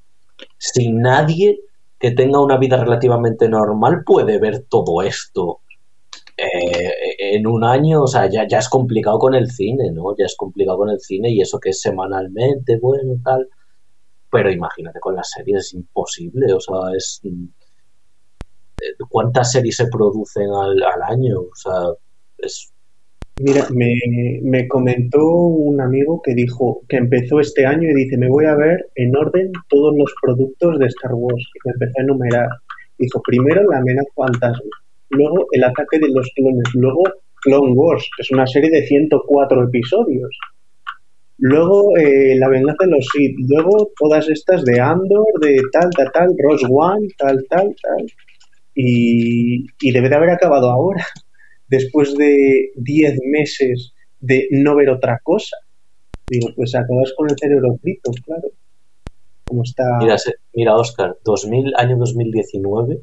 [0.59, 1.61] si nadie
[1.98, 5.61] que tenga una vida relativamente normal puede ver todo esto
[6.36, 6.92] eh,
[7.34, 10.14] en un año, o sea, ya, ya es complicado con el cine, ¿no?
[10.18, 13.48] Ya es complicado con el cine y eso que es semanalmente, bueno, tal.
[14.31, 17.20] Pero imagínate con las series, es imposible, o sea, es...
[17.24, 21.41] Eh, ¿Cuántas series se producen al, año?
[21.41, 21.72] O sea,
[22.39, 22.72] es
[23.39, 23.95] Mira, me,
[24.43, 28.55] me, comentó un amigo que dijo que empezó este año y dice, me voy a
[28.55, 31.45] ver en orden todos los productos de Star Wars.
[31.55, 32.49] Y me empecé a enumerar.
[32.99, 34.70] Dijo, primero la amenaza fantasma,
[35.11, 37.03] luego el ataque de los clones, luego
[37.43, 40.39] Clone Wars, que es una serie de 104 episodios.
[41.39, 46.11] Luego eh, La venganza de los Sith, luego todas estas de Andor, de tal, tal,
[46.12, 48.07] tal, Ross One, tal, tal, tal.
[48.74, 51.05] Y, y debe de haber acabado ahora
[51.68, 55.57] después de 10 meses de no ver otra cosa.
[56.28, 58.49] Digo, pues acabas con el cerebro frito, claro.
[59.45, 59.84] Como está...
[60.01, 60.16] Mira,
[60.55, 63.01] mira Oscar, 2000, año 2019,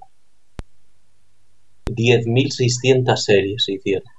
[1.85, 4.12] 10.600 series se hicieron.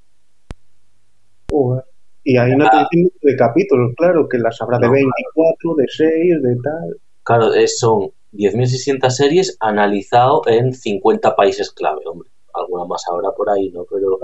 [2.24, 2.88] Y ahí no te ah.
[2.90, 6.96] dicen de capítulos, claro, que las habrá de 24, de 6, de tal.
[7.22, 13.70] Claro, son 10.600 series analizado en 50 países clave, hombre alguna más ahora por ahí,
[13.70, 13.84] ¿no?
[13.90, 14.18] Pero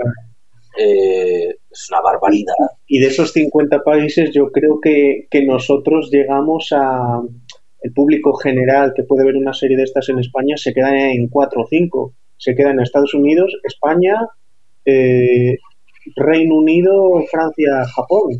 [0.77, 2.53] eh, es una barbaridad.
[2.87, 7.21] Y de esos 50 países yo creo que, nosotros llegamos a...
[7.83, 11.27] El público general que puede ver una serie de estas en España se queda en
[11.29, 12.13] 4 o 5.
[12.37, 14.27] Se queda en Estados Unidos, España,
[14.85, 15.57] eh,
[16.15, 18.31] Reino Unido, Francia, Japón.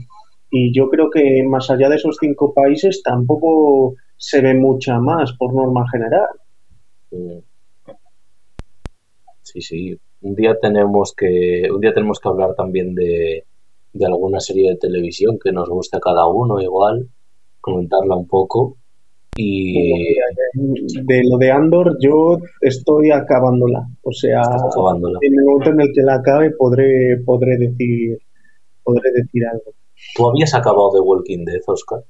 [0.49, 5.33] Y yo creo que más allá de esos cinco países tampoco se ve mucha más
[5.37, 6.27] por norma general.
[7.11, 7.39] Mm.
[9.41, 9.99] Sí, sí.
[10.21, 13.45] Un día tenemos que, un día tenemos que hablar también de,
[13.93, 17.09] de alguna serie de televisión que nos guste a cada uno igual,
[17.59, 18.77] comentarla un poco.
[19.35, 19.73] Y
[21.03, 26.01] de lo de Andor yo estoy acabándola, o sea, en el momento en el que
[26.01, 28.17] la acabe podré podré decir
[28.83, 29.73] podré decir algo.
[30.15, 32.01] ¿Tú habías acabado de Walking Dead, Oscar?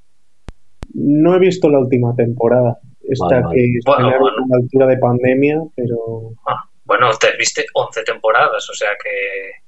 [0.93, 4.17] No he visto la última temporada, esta que es a la
[4.59, 6.71] altura de pandemia, pero ah.
[6.91, 9.60] Bueno, te viste 11 temporadas, o sea que...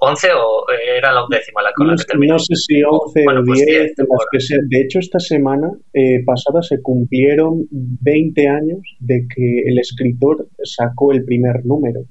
[0.00, 0.64] ¿11 o
[0.96, 2.34] era la undécima la con no, que terminó?
[2.34, 6.80] No sé si 11 o 10, pues que De hecho, esta semana eh, pasada se
[6.80, 12.04] cumplieron 20 años de que el escritor sacó el primer número.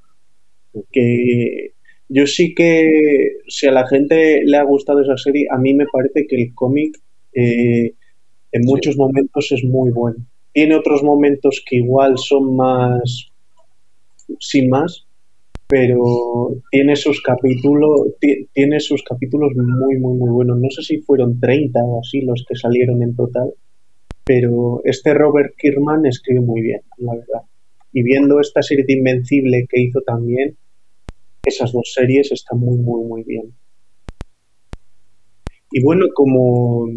[0.91, 1.73] Que
[2.09, 5.85] yo sí que, si a la gente le ha gustado esa serie, a mí me
[5.91, 6.95] parece que el cómic
[7.33, 7.93] eh,
[8.51, 10.17] en muchos momentos es muy bueno.
[10.53, 13.31] Tiene otros momentos que igual son más
[14.39, 15.07] sin más,
[15.69, 16.01] pero
[16.71, 18.15] tiene sus capítulos,
[18.53, 20.59] tiene sus capítulos muy, muy, muy buenos.
[20.59, 23.53] No sé si fueron 30 o así los que salieron en total,
[24.25, 27.47] pero este Robert Kirkman escribe muy bien, la verdad.
[27.93, 30.57] Y viendo esta serie de Invencible que hizo también,
[31.45, 33.53] esas dos series están muy, muy, muy bien.
[35.71, 36.87] Y bueno, como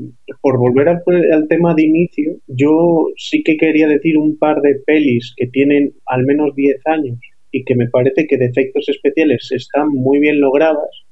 [0.40, 1.02] por volver al,
[1.34, 5.92] al, tema de inicio, yo sí que quería decir un par de pelis que tienen
[6.06, 7.18] al menos 10 años
[7.52, 11.04] y que me parece que de efectos especiales están muy bien logradas,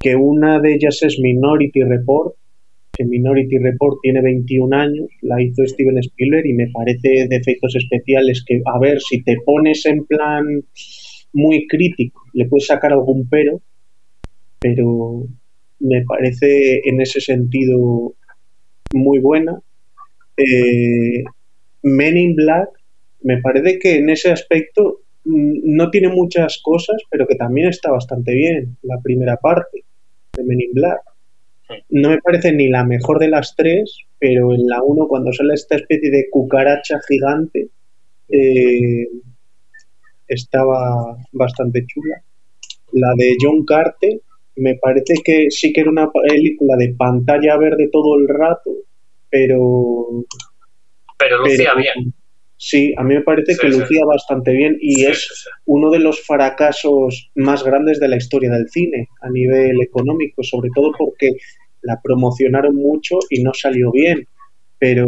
[0.00, 2.34] que una de ellas es Minority Report,
[2.92, 7.76] que Minority Report tiene 21 años, la hizo Steven Spielberg y me parece de efectos
[7.76, 10.64] especiales que, a ver, si te pones en plan
[11.34, 13.60] muy crítico, le puedes sacar algún pero,
[14.58, 15.26] pero
[15.80, 18.14] me parece en ese sentido
[18.94, 19.60] muy buena.
[20.36, 21.22] Eh,
[21.82, 22.70] Men in Black,
[23.22, 28.32] me parece que en ese aspecto no tiene muchas cosas, pero que también está bastante
[28.34, 29.84] bien la primera parte
[30.32, 31.00] de Men in Black.
[31.90, 35.52] No me parece ni la mejor de las tres, pero en la uno cuando sale
[35.54, 37.68] esta especie de cucaracha gigante,
[38.30, 39.06] eh,
[40.26, 42.22] estaba bastante chula.
[42.92, 44.20] La de John Carter,
[44.56, 48.70] me parece que sí que era una película de pantalla verde todo el rato,
[49.28, 50.24] pero...
[51.18, 52.14] Pero lucía bien.
[52.60, 57.30] Sí, a mí me parece que lucía bastante bien y es uno de los fracasos
[57.36, 61.34] más grandes de la historia del cine a nivel económico, sobre todo porque
[61.82, 64.26] la promocionaron mucho y no salió bien.
[64.76, 65.06] Pero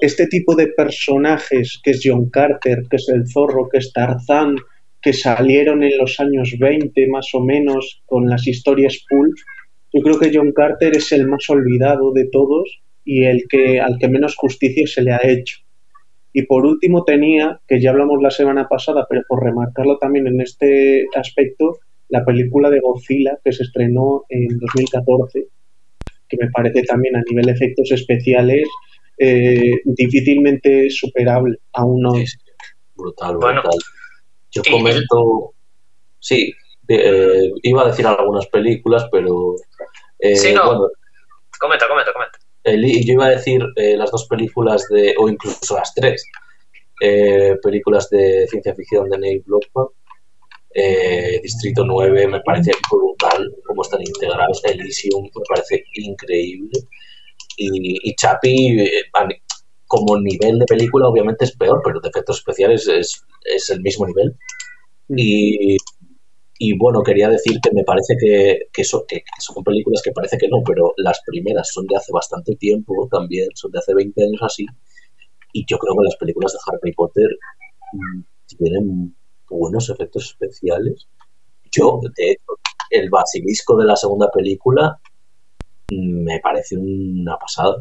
[0.00, 4.56] este tipo de personajes, que es John Carter, que es el zorro, que es Tarzán,
[5.00, 9.36] que salieron en los años 20 más o menos con las historias pulp,
[9.92, 13.98] yo creo que John Carter es el más olvidado de todos y el que al
[13.98, 15.61] que menos justicia se le ha hecho.
[16.32, 20.40] Y por último tenía, que ya hablamos la semana pasada, pero por remarcarlo también en
[20.40, 21.78] este aspecto,
[22.08, 25.46] la película de Godzilla que se estrenó en 2014,
[26.28, 28.68] que me parece también a nivel de efectos especiales
[29.18, 32.24] eh, difícilmente superable aún hoy.
[32.94, 33.78] Brutal, brutal.
[34.50, 35.54] Yo comento,
[36.18, 36.52] sí,
[36.88, 39.54] eh, iba a decir algunas películas, pero...
[40.18, 40.88] Eh, sí, no.
[41.58, 42.31] comenta, comenta, comenta.
[42.64, 46.24] Yo iba a decir eh, las dos películas de, o incluso las tres,
[47.62, 49.90] películas de ciencia ficción de Neil Blomkamp.
[51.42, 54.62] Distrito 9 me parece brutal cómo están integrados.
[54.64, 56.70] Elysium me parece increíble.
[57.56, 58.88] Y, y Chapi,
[59.92, 64.06] como nivel de película, obviamente es peor, pero de efectos especiales es, es el mismo
[64.06, 64.34] nivel.
[65.08, 65.76] Y,
[66.64, 69.04] y, bueno, quería decir que me parece que, que, son
[69.64, 73.72] películas que parece que no, pero las primeras son de hace bastante tiempo también, son
[73.72, 74.64] de hace 20 años así.
[75.52, 77.26] Y yo creo que las películas de Harry Potter
[77.94, 79.16] mm, tienen
[79.50, 81.08] buenos efectos especiales.
[81.72, 82.52] Yo, de hecho,
[82.90, 85.00] el basilisco de la segunda película
[85.90, 87.76] mm, me parece una pasada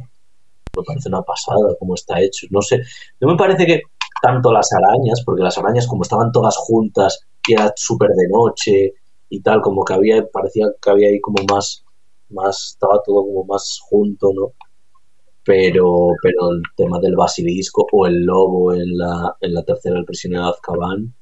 [0.75, 2.47] me parece una pasada cómo está hecho.
[2.49, 2.81] No sé,
[3.19, 3.81] no me parece que
[4.23, 8.93] tanto las arañas, porque las arañas como estaban todas juntas y era súper de noche
[9.29, 11.83] y tal, como que había, parecía que había ahí como más,
[12.29, 14.53] más, estaba todo como más junto, ¿no?
[15.43, 20.05] Pero, pero el tema del basilisco o el lobo en la, en la tercera El
[20.05, 21.13] prisionero de Azkaban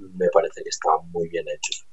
[0.00, 1.86] me parece que está muy bien hecho.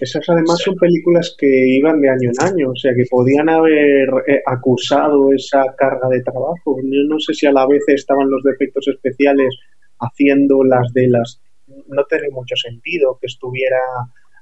[0.00, 4.08] Esas además son películas que iban de año en año, o sea que podían haber
[4.26, 6.78] eh, acusado esa carga de trabajo.
[6.82, 9.54] Yo no sé si a la vez estaban los defectos especiales
[10.00, 11.40] haciendo las de las...
[11.88, 13.80] No tiene mucho sentido que estuviera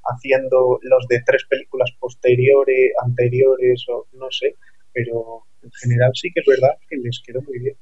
[0.05, 4.55] haciendo los de tres películas posteriores, anteriores, o no sé,
[4.93, 7.77] pero en general sí que es verdad que les quedó muy bien.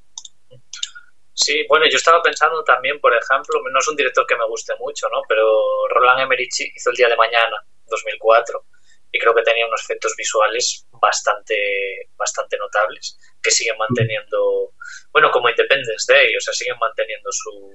[1.33, 4.73] Sí, bueno, yo estaba pensando también, por ejemplo, no es un director que me guste
[4.79, 5.21] mucho, ¿no?
[5.27, 5.45] Pero
[5.89, 7.57] Roland Emmerich hizo El Día de Mañana,
[7.87, 8.65] 2004,
[9.11, 14.71] y creo que tenía unos efectos visuales bastante, bastante notables, que siguen manteniendo,
[15.11, 17.73] bueno, como Independence Day, o sea, siguen manteniendo su,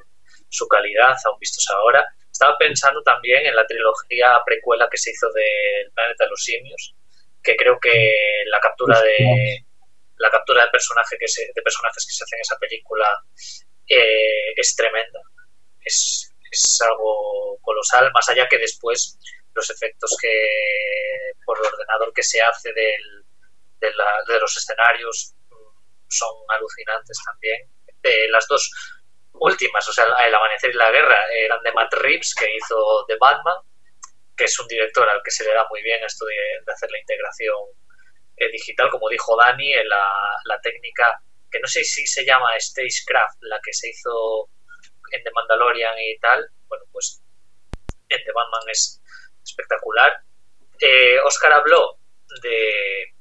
[0.51, 2.07] su calidad, aún vistos ahora.
[2.31, 6.95] Estaba pensando también en la trilogía precuela que se hizo del Planeta de los Simios,
[7.43, 8.15] que creo que
[8.47, 9.65] la captura de
[10.19, 13.07] la captura de, personaje que se, de personajes que se hacen en esa película
[13.89, 15.21] eh, es tremenda.
[15.83, 16.27] Es,
[16.85, 19.17] algo colosal, más allá que después
[19.55, 20.49] los efectos que
[21.45, 23.25] por el ordenador que se hace del,
[23.81, 27.71] de, los escenarios mm, son alucinantes también.
[28.31, 28.69] las dos
[29.35, 33.17] últimas, o sea, El Amanecer y la Guerra, eran de Matt Reeves, que hizo The
[33.21, 33.57] Batman,
[34.37, 36.99] que es un director al que se le da muy bien esto de hacer la
[36.99, 37.57] integración
[38.41, 40.07] eh, digital, como dijo Dani, en la,
[40.45, 41.21] la, técnica
[41.51, 44.49] que no sé si se llama Stagecraft, la que se hizo
[45.13, 47.21] en The Mandalorian y tal, bueno, pues
[48.09, 49.03] en The Batman es
[49.45, 50.23] espectacular.
[50.81, 51.99] Eh, Oscar habló
[52.43, 53.13] de,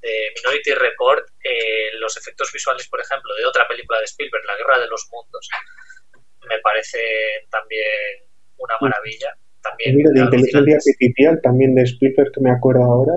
[0.00, 4.56] de Minority Report, eh, los efectos visuales, por ejemplo, de otra película de Spielberg, La
[4.56, 5.48] Guerra de los Mundos,
[6.48, 6.98] me parece
[7.50, 8.24] también
[8.58, 9.34] una maravilla.
[9.62, 13.14] También de inteligencia artificial, también de Spielberg, que me acuerdo ahora.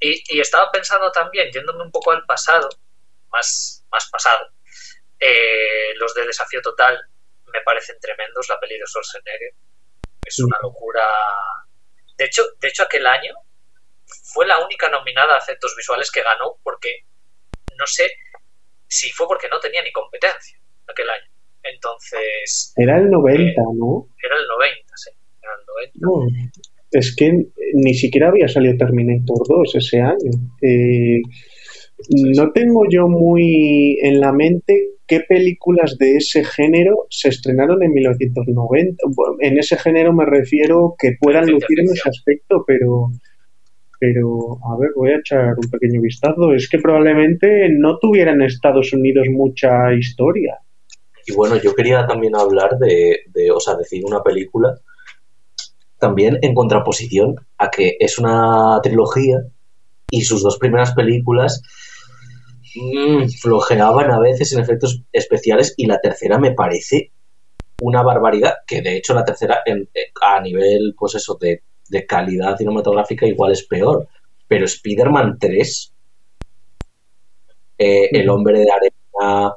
[0.00, 2.68] Y, estaba pensando también, yéndome un poco al pasado,
[3.30, 4.48] más, más pasado,
[5.18, 6.98] eh, los de Desafío Total
[7.52, 9.52] me parecen tremendos, la peli de Schwarzenegger.
[10.24, 11.04] Es una locura.
[12.16, 13.34] De hecho, de hecho, aquel año
[14.32, 17.04] fue la única nominada a efectos visuales que ganó porque
[17.78, 18.10] no sé
[18.88, 21.30] si fue porque no tenía ni competencia aquel año.
[21.62, 22.72] Entonces.
[22.76, 24.08] Era el 90, eh, ¿no?
[24.22, 25.10] Era el 90, sí.
[25.42, 26.60] Era el 90.
[26.92, 27.32] es que
[27.74, 30.30] ni siquiera había salido Terminator 2 ese año.
[30.62, 31.20] Eh,
[32.08, 37.92] no tengo yo muy en la mente qué películas de ese género se estrenaron en
[37.92, 38.96] 1990.
[39.40, 43.10] en ese género me refiero que puedan lucir en ese aspecto, pero
[44.00, 46.54] pero a ver, voy a echar un pequeño vistazo.
[46.54, 50.58] Es que probablemente no tuviera en Estados Unidos mucha historia.
[51.26, 54.74] Y bueno, yo quería también hablar de, de, o sea, decir una película
[55.98, 59.42] también en contraposición a que es una trilogía
[60.10, 61.62] y sus dos primeras películas
[62.74, 67.12] mmm, flojeaban a veces en efectos especiales y la tercera me parece
[67.82, 72.06] una barbaridad, que de hecho la tercera en, eh, a nivel, pues eso, de, de
[72.06, 74.08] calidad cinematográfica igual es peor,
[74.48, 75.92] pero Spider-Man 3,
[77.78, 79.54] eh, El hombre de arena,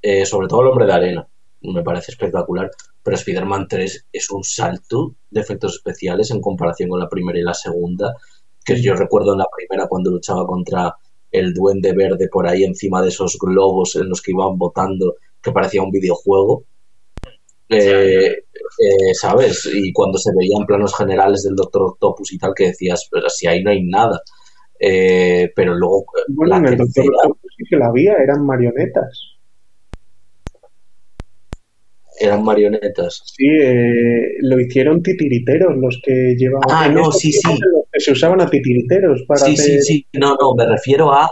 [0.00, 1.28] eh, sobre todo El hombre de arena,
[1.62, 2.70] me parece espectacular,
[3.02, 7.42] pero Spider-Man 3 es un salto de efectos especiales en comparación con la primera y
[7.42, 8.14] la segunda,
[8.64, 10.96] que yo recuerdo en la primera cuando luchaba contra
[11.30, 15.52] el duende verde por ahí encima de esos globos en los que iban votando, que
[15.52, 16.64] parecía un videojuego.
[17.68, 19.68] Eh, eh, ¿Sabes?
[19.72, 23.46] Y cuando se veían planos generales del Doctor Octopus y tal, que decías, pero si
[23.46, 24.20] ahí no hay nada.
[24.78, 26.06] Eh, pero luego.
[26.28, 29.32] Bueno, en el Doctor Octopus sí que la había, eran marionetas.
[32.18, 33.22] Eran marionetas.
[33.26, 33.46] Sí,
[34.40, 36.68] lo hicieron titiriteros los que llevaban.
[36.70, 37.58] Ah, no, sí, sí
[37.98, 40.06] se usaban a titiriteros para Sí, sí, sí.
[40.12, 41.30] No, no, me refiero a,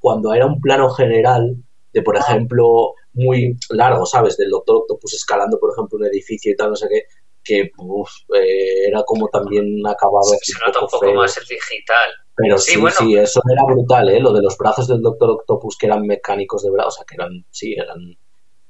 [0.00, 1.56] cuando era un plano general
[1.92, 4.36] de, por ejemplo, muy largo, ¿sabes?
[4.36, 7.02] Del Doctor Octopus escalando, por ejemplo, un edificio y tal, no sé qué,
[7.42, 10.22] que eh, era como también acabado.
[10.24, 12.10] Se, se nota un poco más el digital.
[12.36, 14.20] Pero sí, sí, eso era brutal, ¿eh?
[14.20, 17.14] Lo de los brazos del Doctor Octopus que eran mecánicos de verdad, o sea, que
[17.14, 18.18] eran, sí, eran,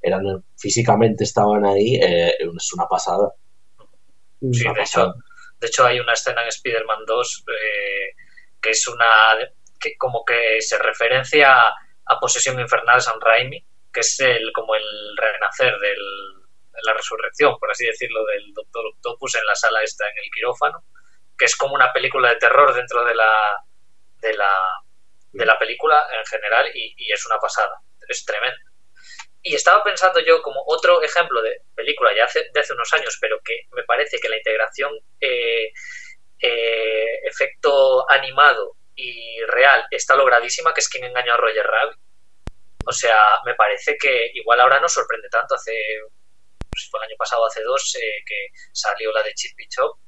[0.01, 3.33] eran físicamente estaban ahí, eh, es una pasada.
[4.53, 5.15] Sí, de hecho,
[5.59, 8.15] de hecho, hay una escena en Spider-Man 2 eh,
[8.61, 9.07] que es una.
[9.81, 11.57] que como que se referencia
[12.07, 13.65] a Posesión Infernal San Raimi,
[13.97, 15.97] que es el como el renacer de
[16.83, 20.85] la resurrección, por así decirlo, del Doctor Octopus en la sala esta, en el quirófano,
[21.39, 23.33] que es como una película de terror dentro de la.
[24.21, 24.53] de la
[25.33, 28.59] de la película en general y, y es una pasada, es tremendo.
[29.43, 33.17] Y estaba pensando yo como otro ejemplo de película ya hace, de hace unos años,
[33.21, 34.91] pero que me parece que la integración
[35.21, 35.73] eh,
[36.41, 41.99] eh, efecto animado y real está logradísima, que es quien engañó a Roger Rabbit.
[42.87, 45.55] O sea, me parece que igual ahora no sorprende tanto.
[45.55, 45.73] Hace,
[46.77, 49.99] si fue el año pasado, hace dos, eh, que salió la de Chip Chop,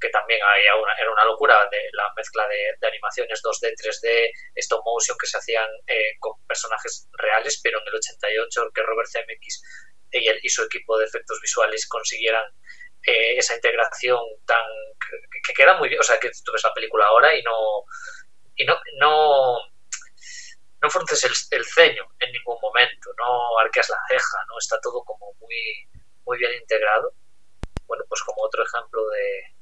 [0.00, 4.82] que también había una, era una locura de la mezcla de, animaciones 2D, 3D, stop
[4.84, 9.62] motion que se hacían eh, con personajes reales, pero en el 88 que Robert Zemeckis
[10.12, 12.44] y, y su equipo de efectos visuales consiguieran
[13.06, 14.66] eh, esa integración tan
[15.46, 17.52] que, queda muy bien, o sea que tú ves la película ahora y no
[18.56, 19.58] y no no
[20.86, 25.02] no frunces el, el ceño en ningún momento, no arqueas la ceja, no está todo
[25.02, 25.58] como muy
[26.24, 27.12] muy bien integrado.
[27.86, 29.56] Bueno, pues como otro ejemplo de,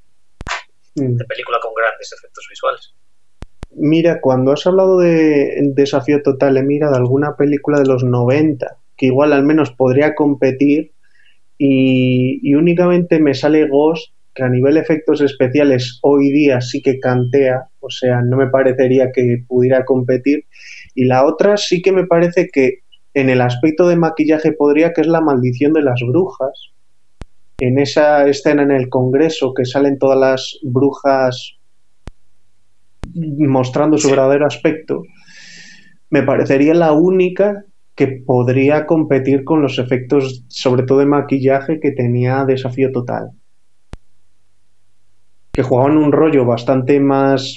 [0.96, 1.16] Mm.
[1.16, 2.94] de película con grandes efectos visuales.
[3.70, 9.06] Mira, cuando has hablado de Desafío Total, he mirado alguna película de los 90 que
[9.06, 10.92] igual al menos podría competir
[11.58, 16.98] y, únicamente me sale Ghost que a nivel de efectos especiales hoy día sí que
[16.98, 20.44] cantea, o sea, no me parecería que pudiera competir.
[20.94, 22.80] Y la otra sí que me parece que
[23.14, 26.72] en el aspecto de maquillaje podría, que es la maldición de las brujas,
[27.58, 31.56] en esa escena en el Congreso que salen todas las brujas
[33.14, 35.02] mostrando su verdadero aspecto,
[36.10, 41.92] me parecería la única que podría competir con los efectos, sobre todo de maquillaje, que
[41.92, 43.30] tenía Desafío Total.
[45.54, 47.56] Que jugaban un rollo bastante más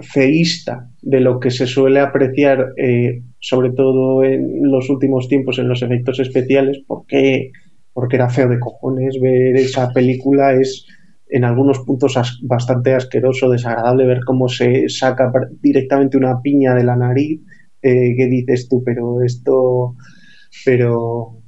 [0.00, 5.68] feísta de lo que se suele apreciar, eh, sobre todo en los últimos tiempos, en
[5.68, 7.52] los efectos especiales, porque
[7.92, 10.86] porque era feo de cojones ver esa película, es
[11.28, 15.30] en algunos puntos bastante asqueroso, desagradable ver cómo se saca
[15.60, 17.40] directamente una piña de la nariz
[17.82, 18.82] eh, ¿qué dices tú?
[18.84, 19.94] Pero esto,
[20.64, 21.38] pero,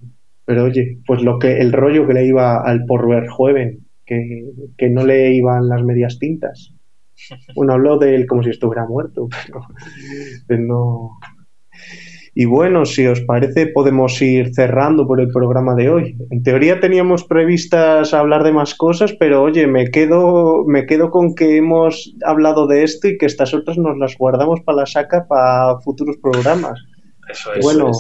[0.44, 4.90] pero oye, pues lo que, el rollo que le iba al por joven, que, que
[4.90, 6.74] no le iban las medias tintas.
[7.54, 9.28] Bueno, habló de él como si estuviera muerto,
[10.48, 11.10] pero no,
[12.34, 16.16] y bueno, si os parece, podemos ir cerrando por el programa de hoy.
[16.30, 21.34] En teoría teníamos previstas hablar de más cosas, pero oye, me quedo, me quedo con
[21.34, 25.26] que hemos hablado de esto y que estas otras nos las guardamos para la saca
[25.28, 26.80] para futuros programas.
[27.28, 27.62] Eso es.
[27.62, 27.90] Bueno,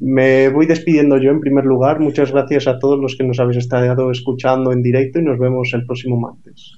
[0.00, 2.00] me voy despidiendo yo en primer lugar.
[2.00, 5.70] Muchas gracias a todos los que nos habéis estado escuchando en directo y nos vemos
[5.74, 6.72] el próximo martes.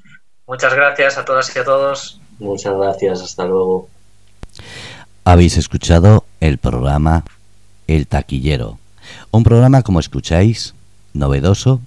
[0.47, 2.20] Muchas gracias a todas y a todos.
[2.40, 3.89] Muchas gracias, hasta luego.
[5.24, 7.24] Habéis escuchado el programa
[7.86, 8.78] El Taquillero.
[9.31, 10.74] Un programa, como escucháis,
[11.15, 11.81] novedoso,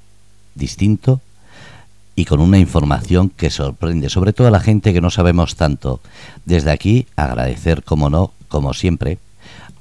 [0.55, 1.19] distinto
[2.15, 5.99] y con una información que sorprende, sobre todo a la gente que no sabemos tanto.
[6.45, 9.17] Desde aquí, agradecer, como no, como siempre,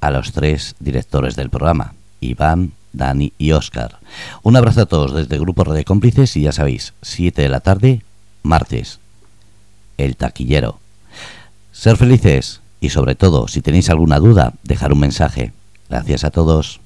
[0.05, 3.97] a los tres directores del programa, Iván, Dani y Óscar.
[4.43, 7.59] Un abrazo a todos desde el Grupo Red Cómplices y ya sabéis, 7 de la
[7.59, 8.03] tarde,
[8.43, 8.99] martes,
[9.97, 10.79] El Taquillero.
[11.71, 15.53] Ser felices y sobre todo, si tenéis alguna duda, dejar un mensaje.
[15.89, 16.81] Gracias a todos.